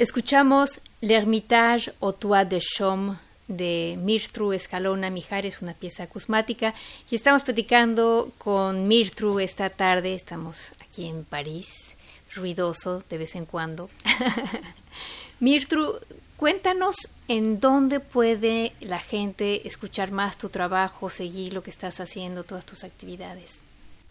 Escuchamos 0.00 0.80
L'Hermitage 1.02 1.92
au 2.00 2.14
Toit 2.14 2.48
de 2.48 2.58
Chaume 2.58 3.18
de 3.48 3.98
Mirtru 3.98 4.54
Escalona 4.54 5.10
Mijares, 5.10 5.60
una 5.60 5.74
pieza 5.74 6.04
acusmática, 6.04 6.72
y 7.10 7.16
estamos 7.16 7.42
platicando 7.42 8.32
con 8.38 8.88
Mirtru 8.88 9.40
esta 9.40 9.68
tarde, 9.68 10.14
estamos 10.14 10.72
aquí 10.80 11.06
en 11.06 11.24
París, 11.24 11.96
ruidoso 12.34 13.04
de 13.10 13.18
vez 13.18 13.34
en 13.34 13.44
cuando. 13.44 13.90
Mirtru, 15.38 16.00
cuéntanos 16.38 16.96
en 17.28 17.60
dónde 17.60 18.00
puede 18.00 18.72
la 18.80 19.00
gente 19.00 19.68
escuchar 19.68 20.12
más 20.12 20.38
tu 20.38 20.48
trabajo, 20.48 21.10
seguir 21.10 21.52
lo 21.52 21.62
que 21.62 21.68
estás 21.68 22.00
haciendo, 22.00 22.44
todas 22.44 22.64
tus 22.64 22.84
actividades. 22.84 23.60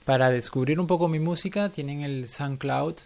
Para 0.06 0.30
descubrir 0.30 0.80
un 0.80 0.86
poco 0.86 1.08
mi 1.08 1.18
música, 1.18 1.70
tienen 1.70 2.02
el 2.02 2.30
SoundCloud 2.30 2.98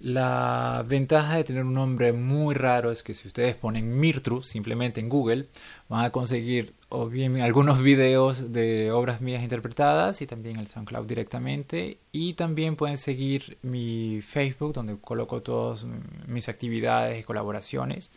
la 0.00 0.84
ventaja 0.86 1.36
de 1.36 1.44
tener 1.44 1.64
un 1.64 1.74
nombre 1.74 2.12
muy 2.12 2.54
raro 2.54 2.92
es 2.92 3.02
que 3.02 3.14
si 3.14 3.26
ustedes 3.26 3.56
ponen 3.56 3.98
Mirtru 3.98 4.42
simplemente 4.42 5.00
en 5.00 5.08
Google, 5.08 5.48
van 5.88 6.04
a 6.04 6.10
conseguir 6.10 6.74
o 6.88 7.08
bien 7.08 7.40
algunos 7.40 7.82
videos 7.82 8.52
de 8.52 8.92
obras 8.92 9.20
mías 9.20 9.42
interpretadas 9.42 10.22
y 10.22 10.26
también 10.26 10.58
el 10.58 10.68
SoundCloud 10.68 11.06
directamente. 11.06 11.98
Y 12.12 12.34
también 12.34 12.76
pueden 12.76 12.96
seguir 12.96 13.58
mi 13.62 14.20
Facebook 14.22 14.72
donde 14.72 14.96
coloco 14.98 15.42
todas 15.42 15.84
mis 16.26 16.48
actividades 16.48 17.20
y 17.20 17.24
colaboraciones. 17.24 18.12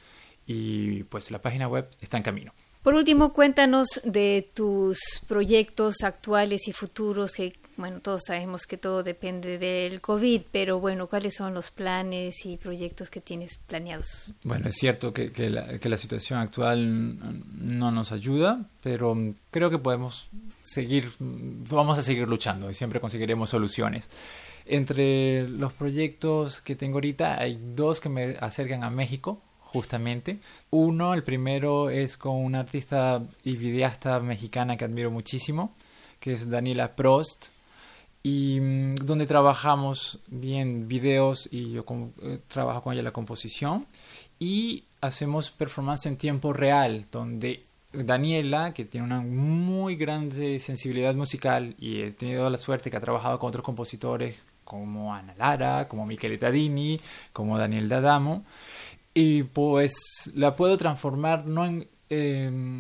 Y 0.46 1.04
pues 1.06 1.32
la 1.32 1.42
página 1.42 1.68
web 1.68 1.90
está 2.00 2.18
en 2.18 2.24
camino. 2.24 2.54
Por 2.84 2.96
último, 2.96 3.34
cuéntanos 3.34 4.02
de 4.04 4.46
tus 4.54 5.00
proyectos 5.28 5.98
actuales 6.04 6.68
y 6.68 6.72
futuros 6.72 7.32
que 7.34 7.54
bueno, 7.78 8.00
todos 8.00 8.24
sabemos 8.28 8.66
que 8.66 8.78
todo 8.78 9.02
depende 9.02 9.58
del 9.58 10.02
COVID, 10.02 10.42
pero 10.52 10.80
bueno, 10.80 11.08
¿cuáles 11.08 11.36
son 11.36 11.54
los 11.54 11.72
planes 11.72 12.46
y 12.46 12.58
proyectos 12.58 13.10
que 13.10 13.22
tienes 13.22 13.58
planeados? 13.58 14.34
Bueno, 14.44 14.68
es 14.68 14.76
cierto 14.76 15.14
que, 15.14 15.32
que, 15.32 15.50
la, 15.50 15.80
que 15.80 15.90
la 15.90 15.98
situación 15.98 16.40
actual 16.40 17.18
no 17.76 17.92
nos 17.92 18.12
ayuda, 18.12 18.66
pero 18.84 19.18
creo 19.50 19.70
que 19.70 19.80
podemos 19.80 20.28
seguir, 20.64 21.12
vamos 21.20 21.98
a 21.98 22.02
seguir 22.02 22.28
luchando 22.28 22.70
y 22.70 22.76
siempre 22.76 23.00
conseguiremos 23.00 23.50
soluciones. 23.50 24.10
Entre 24.66 25.48
los 25.48 25.74
proyectos 25.74 26.62
que 26.62 26.76
tengo 26.76 26.98
ahorita 26.98 27.40
hay 27.40 27.60
dos 27.76 28.00
que 28.00 28.10
me 28.10 28.36
acercan 28.40 28.84
a 28.84 28.90
México, 28.90 29.42
justamente. 29.72 30.40
Uno, 30.70 31.14
el 31.14 31.24
primero 31.24 31.90
es 31.90 32.18
con 32.18 32.36
una 32.36 32.60
artista 32.60 33.22
y 33.44 33.56
videasta 33.56 34.20
mexicana 34.20 34.76
que 34.76 34.86
admiro 34.86 35.12
muchísimo, 35.12 35.74
que 36.20 36.34
es 36.34 36.50
Daniela 36.50 36.96
Prost 36.96 37.48
y 38.24 38.60
mm, 38.60 38.96
donde 38.96 39.26
trabajamos 39.26 40.20
bien 40.28 40.88
videos 40.88 41.48
y 41.52 41.72
yo 41.72 41.86
eh, 42.22 42.40
trabajo 42.48 42.84
con 42.84 42.94
ella 42.94 43.02
la 43.02 43.12
composición 43.12 43.86
y 44.40 44.84
hacemos 45.00 45.50
performance 45.52 46.06
en 46.06 46.18
tiempo 46.18 46.54
real 46.54 47.06
donde 47.12 47.64
Daniela 47.94 48.74
que 48.74 48.86
tiene 48.86 49.08
una 49.08 49.22
muy 49.22 49.96
grande 49.96 50.60
sensibilidad 50.60 51.16
musical 51.16 51.76
y 51.80 52.02
he 52.02 52.12
tenido 52.12 52.48
la 52.50 52.58
suerte 52.58 52.92
que 52.92 52.98
ha 52.98 53.02
trabajado 53.02 53.40
con 53.40 53.48
otros 53.48 53.66
compositores 53.66 54.38
como 54.64 55.14
Ana 55.14 55.34
Lara, 55.38 55.88
como 55.88 56.06
Michele 56.06 56.38
Tadini, 56.38 57.00
como 57.34 57.58
Daniel 57.58 57.90
D'Adamo 57.90 58.46
y 59.14 59.44
pues 59.44 60.32
la 60.36 60.56
puedo 60.56 60.78
transformar 60.78 61.46
no 61.46 61.66
en 61.66 61.88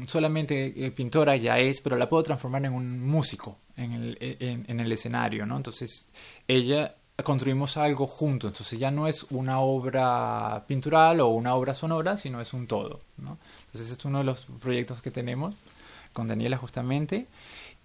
solamente 0.07 0.85
eh, 0.85 0.91
pintora 0.91 1.37
ya 1.37 1.57
es, 1.57 1.79
pero 1.79 1.95
la 1.95 2.09
puedo 2.09 2.23
transformar 2.23 2.65
en 2.65 2.73
un 2.73 2.99
músico 2.99 3.57
en 3.77 3.93
el, 3.93 4.17
en, 4.19 4.79
el 4.79 4.91
escenario, 4.91 5.45
¿no? 5.45 5.55
Entonces, 5.55 6.07
ella 6.47 6.95
construimos 7.23 7.77
algo 7.77 8.07
juntos, 8.07 8.49
entonces 8.51 8.77
ya 8.77 8.91
no 8.91 9.07
es 9.07 9.23
una 9.29 9.61
obra 9.61 10.65
pintural 10.67 11.21
o 11.21 11.29
una 11.29 11.55
obra 11.55 11.73
sonora, 11.73 12.17
sino 12.17 12.41
es 12.41 12.51
un 12.51 12.67
todo, 12.67 12.99
¿no? 13.17 13.37
Entonces, 13.67 13.97
es 13.97 14.05
uno 14.05 14.17
de 14.17 14.25
los 14.25 14.45
proyectos 14.59 15.01
que 15.01 15.11
tenemos 15.11 15.55
con 16.13 16.27
Daniela 16.27 16.57
justamente. 16.57 17.27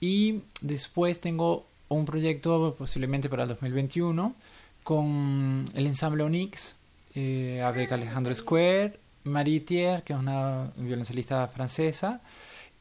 Y 0.01 0.41
después 0.61 1.21
tengo 1.21 1.67
un 1.89 2.05
proyecto 2.05 2.75
posiblemente 2.77 3.29
para 3.29 3.45
el 3.45 3.49
2021 3.51 4.35
con 4.83 5.67
el 5.75 5.87
ensamble 5.87 6.25
Onyx, 6.25 6.77
eh, 7.17 7.63
avec 7.63 7.91
Alejandro 7.93 8.35
Square, 8.35 9.01
Marie 9.25 9.61
Thier, 9.61 10.03
que 10.03 10.13
es 10.13 10.19
una 10.19 10.71
violonchelista 10.77 11.49
francesa, 11.49 12.21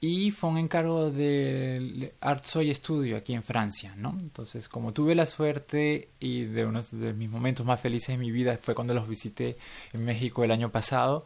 y 0.01 0.31
fue 0.31 0.49
un 0.49 0.57
encargo 0.57 1.09
de 1.09 2.13
Art 2.19 2.43
Soy 2.43 2.75
Studio 2.75 3.15
aquí 3.15 3.33
en 3.33 3.43
Francia, 3.43 3.95
¿no? 3.95 4.15
Entonces, 4.19 4.67
como 4.67 4.91
tuve 4.91 5.15
la 5.15 5.25
suerte 5.25 6.09
y 6.19 6.43
de 6.43 6.65
uno 6.65 6.81
de 6.91 7.13
mis 7.13 7.29
momentos 7.29 7.65
más 7.65 7.79
felices 7.79 8.09
de 8.09 8.17
mi 8.17 8.29
vida 8.29 8.57
fue 8.61 8.75
cuando 8.75 8.93
los 8.93 9.07
visité 9.07 9.55
en 9.93 10.03
México 10.03 10.43
el 10.43 10.51
año 10.51 10.69
pasado, 10.69 11.23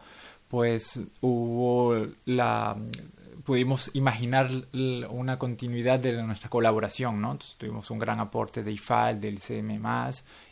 pues 0.47 1.01
hubo 1.21 2.07
la 2.25 2.77
pudimos 3.43 3.89
imaginar 3.93 4.51
una 5.09 5.39
continuidad 5.39 5.99
de 5.99 6.21
nuestra 6.21 6.49
colaboración, 6.49 7.19
¿no? 7.19 7.31
Entonces, 7.31 7.57
tuvimos 7.57 7.89
un 7.89 7.97
gran 7.97 8.19
aporte 8.19 8.61
de 8.61 8.71
IFAL, 8.71 9.19
del 9.19 9.39
CM+, 9.39 9.79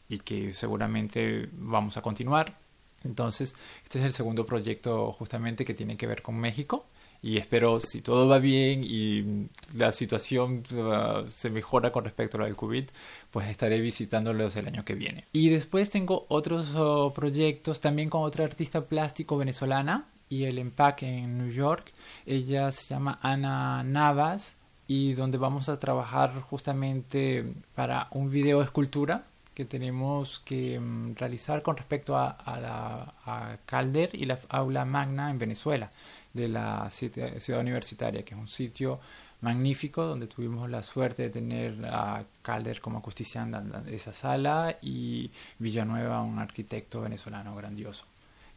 y 0.09 0.19
que 0.19 0.53
seguramente 0.53 1.49
vamos 1.53 1.97
a 1.97 2.01
continuar. 2.01 2.57
Entonces, 3.03 3.55
este 3.83 3.99
es 3.99 4.05
el 4.05 4.13
segundo 4.13 4.45
proyecto 4.45 5.11
justamente 5.13 5.65
que 5.65 5.73
tiene 5.73 5.97
que 5.97 6.07
ver 6.07 6.21
con 6.21 6.35
México 6.35 6.85
y 7.21 7.37
espero 7.37 7.79
si 7.79 8.01
todo 8.01 8.27
va 8.27 8.39
bien 8.39 8.83
y 8.83 9.49
la 9.75 9.91
situación 9.91 10.63
uh, 10.71 11.27
se 11.27 11.49
mejora 11.49 11.91
con 11.91 12.03
respecto 12.03 12.37
a 12.37 12.39
lo 12.39 12.45
del 12.45 12.55
COVID, 12.55 12.85
pues 13.31 13.49
estaré 13.49 13.81
visitándolos 13.81 14.55
el 14.55 14.67
año 14.67 14.85
que 14.85 14.95
viene. 14.95 15.25
Y 15.33 15.49
después 15.49 15.89
tengo 15.89 16.25
otros 16.29 16.75
uh, 16.75 17.11
proyectos 17.13 17.79
también 17.79 18.09
con 18.09 18.23
otra 18.23 18.45
artista 18.45 18.85
plástico 18.85 19.37
venezolana 19.37 20.05
y 20.29 20.43
el 20.43 20.59
empaque 20.59 21.07
en 21.07 21.37
New 21.37 21.51
York. 21.51 21.91
Ella 22.25 22.71
se 22.71 22.93
llama 22.93 23.19
Ana 23.21 23.83
Navas 23.83 24.55
y 24.87 25.13
donde 25.13 25.37
vamos 25.37 25.69
a 25.69 25.79
trabajar 25.79 26.33
justamente 26.41 27.45
para 27.75 28.07
un 28.11 28.29
video 28.29 28.61
escultura 28.61 29.25
que 29.57 29.65
tenemos 29.65 30.39
que 30.45 30.79
mm, 30.79 31.15
realizar 31.15 31.63
con 31.63 31.75
respecto 31.75 32.15
a, 32.15 32.37
la 32.45 33.57
Calder 33.65 34.11
y 34.13 34.25
la 34.25 34.37
aula 34.49 34.85
magna 34.85 35.31
en 35.31 35.39
Venezuela 35.39 35.89
de 36.31 36.47
la 36.47 36.87
ciudad 36.91 37.61
universitaria, 37.61 38.23
que 38.23 38.35
es 38.35 38.39
un 38.39 38.47
sitio 38.47 38.99
magnífico 39.41 40.03
donde 40.05 40.27
tuvimos 40.27 40.69
la 40.69 40.83
suerte 40.83 41.23
de 41.23 41.29
tener 41.31 41.83
a 41.87 42.23
Calder 42.43 42.79
como 42.81 42.99
acusticianda 42.99 43.59
de 43.59 43.95
esa 43.95 44.13
sala 44.13 44.77
y 44.79 45.31
Villanueva, 45.57 46.21
un 46.21 46.37
arquitecto 46.37 47.01
venezolano 47.01 47.55
grandioso. 47.55 48.05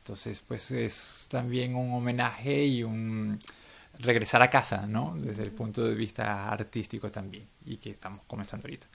Entonces, 0.02 0.44
pues 0.46 0.70
es 0.70 1.24
también 1.30 1.76
un 1.76 1.94
homenaje 1.94 2.66
y 2.66 2.82
un 2.82 3.38
regresar 4.00 4.42
a 4.42 4.50
casa, 4.50 4.86
¿no? 4.86 5.16
Desde 5.18 5.44
el 5.44 5.52
punto 5.52 5.82
de 5.82 5.94
vista 5.94 6.50
artístico 6.50 7.10
también, 7.10 7.46
y 7.64 7.78
que 7.78 7.88
estamos 7.88 8.22
comenzando 8.26 8.66
ahorita. 8.66 8.86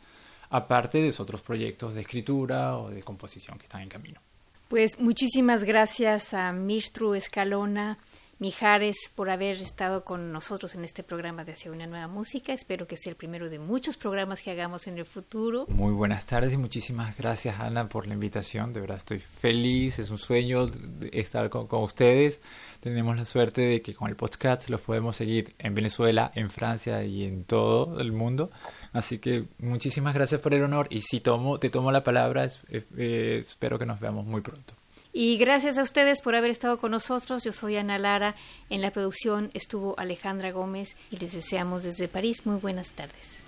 Aparte 0.56 1.01
de 1.01 1.14
otros 1.20 1.41
proyectos 1.41 1.93
de 1.93 2.01
escritura 2.01 2.78
o 2.78 2.89
de 2.89 3.03
composición 3.03 3.58
que 3.58 3.66
están 3.66 3.82
en 3.82 3.89
camino. 3.89 4.22
Pues 4.70 4.99
muchísimas 4.99 5.64
gracias 5.64 6.34
a 6.34 6.51
Mirtru 6.51 7.14
Escalona 7.14 7.97
Mijares 8.38 8.97
por 9.16 9.30
haber 9.30 9.56
estado 9.56 10.03
con 10.03 10.34
nosotros 10.34 10.76
en 10.76 10.84
este 10.84 11.03
programa 11.03 11.45
de 11.45 11.53
Hacia 11.53 11.72
una 11.72 11.88
nueva 11.88 12.10
música. 12.10 12.51
Espero 12.51 12.86
que 12.86 12.97
sea 12.97 13.12
el 13.12 13.16
primero 13.16 13.49
de 13.49 13.60
muchos 13.60 13.95
programas 13.95 14.41
que 14.41 14.51
hagamos 14.51 14.88
en 14.88 14.97
el 14.97 15.06
futuro. 15.06 15.68
Muy 15.70 15.93
buenas 15.93 16.26
tardes 16.26 16.51
y 16.51 16.58
muchísimas 16.58 17.16
gracias 17.16 17.62
Ana 17.62 17.88
por 17.88 18.08
la 18.08 18.14
invitación. 18.14 18.74
De 18.74 18.82
verdad 18.82 18.97
estoy 18.97 19.20
feliz, 19.20 19.99
es 19.99 20.10
un 20.10 20.18
sueño 20.18 20.66
estar 21.14 21.49
con, 21.49 21.68
ustedes. 21.72 22.41
Tenemos 22.82 23.16
la 23.16 23.24
suerte 23.24 23.62
de 23.62 23.82
que 23.82 23.93
con 23.93 24.10
el 24.10 24.18
podcast 24.18 24.68
los 24.68 24.82
podemos 24.82 25.16
seguir 25.16 25.56
en 25.58 25.74
Venezuela, 25.74 26.30
en 26.36 26.49
Francia 26.49 27.06
y 27.06 27.24
en 27.24 27.45
todo 27.45 28.01
el 28.01 28.12
mundo. 28.12 28.51
Así 28.96 29.20
que 29.20 29.43
muchísimas 29.60 30.14
gracias 30.14 30.39
por 30.39 30.54
el 30.54 30.64
honor 30.64 30.88
y 30.89 31.02
si 31.02 31.20
tomo, 31.20 31.60
te 31.60 31.70
tomo 31.70 31.91
la 31.91 32.06
palabra, 32.06 32.48
eh, 32.70 33.41
espero 33.46 33.78
que 33.78 33.86
nos 33.86 34.00
veamos 34.00 34.26
muy 34.26 34.39
pronto. 34.39 34.74
Y 35.12 35.36
gracias 35.36 35.78
a 35.78 35.84
ustedes 35.84 36.22
por 36.22 36.34
haber 36.34 36.50
estado 36.50 36.78
con 36.78 36.91
nosotros. 36.91 37.43
Yo 37.43 37.52
soy 37.52 37.76
Ana 37.76 37.98
Lara. 37.98 38.36
En 38.70 38.82
la 38.82 38.91
producción 38.91 39.52
estuvo 39.54 40.00
Alejandra 40.00 40.54
Gómez 40.54 40.96
y 41.12 41.18
les 41.18 41.34
deseamos 41.34 41.84
desde 41.84 42.08
París 42.08 42.46
muy 42.46 42.56
buenas 42.56 42.91
tardes. 42.91 43.48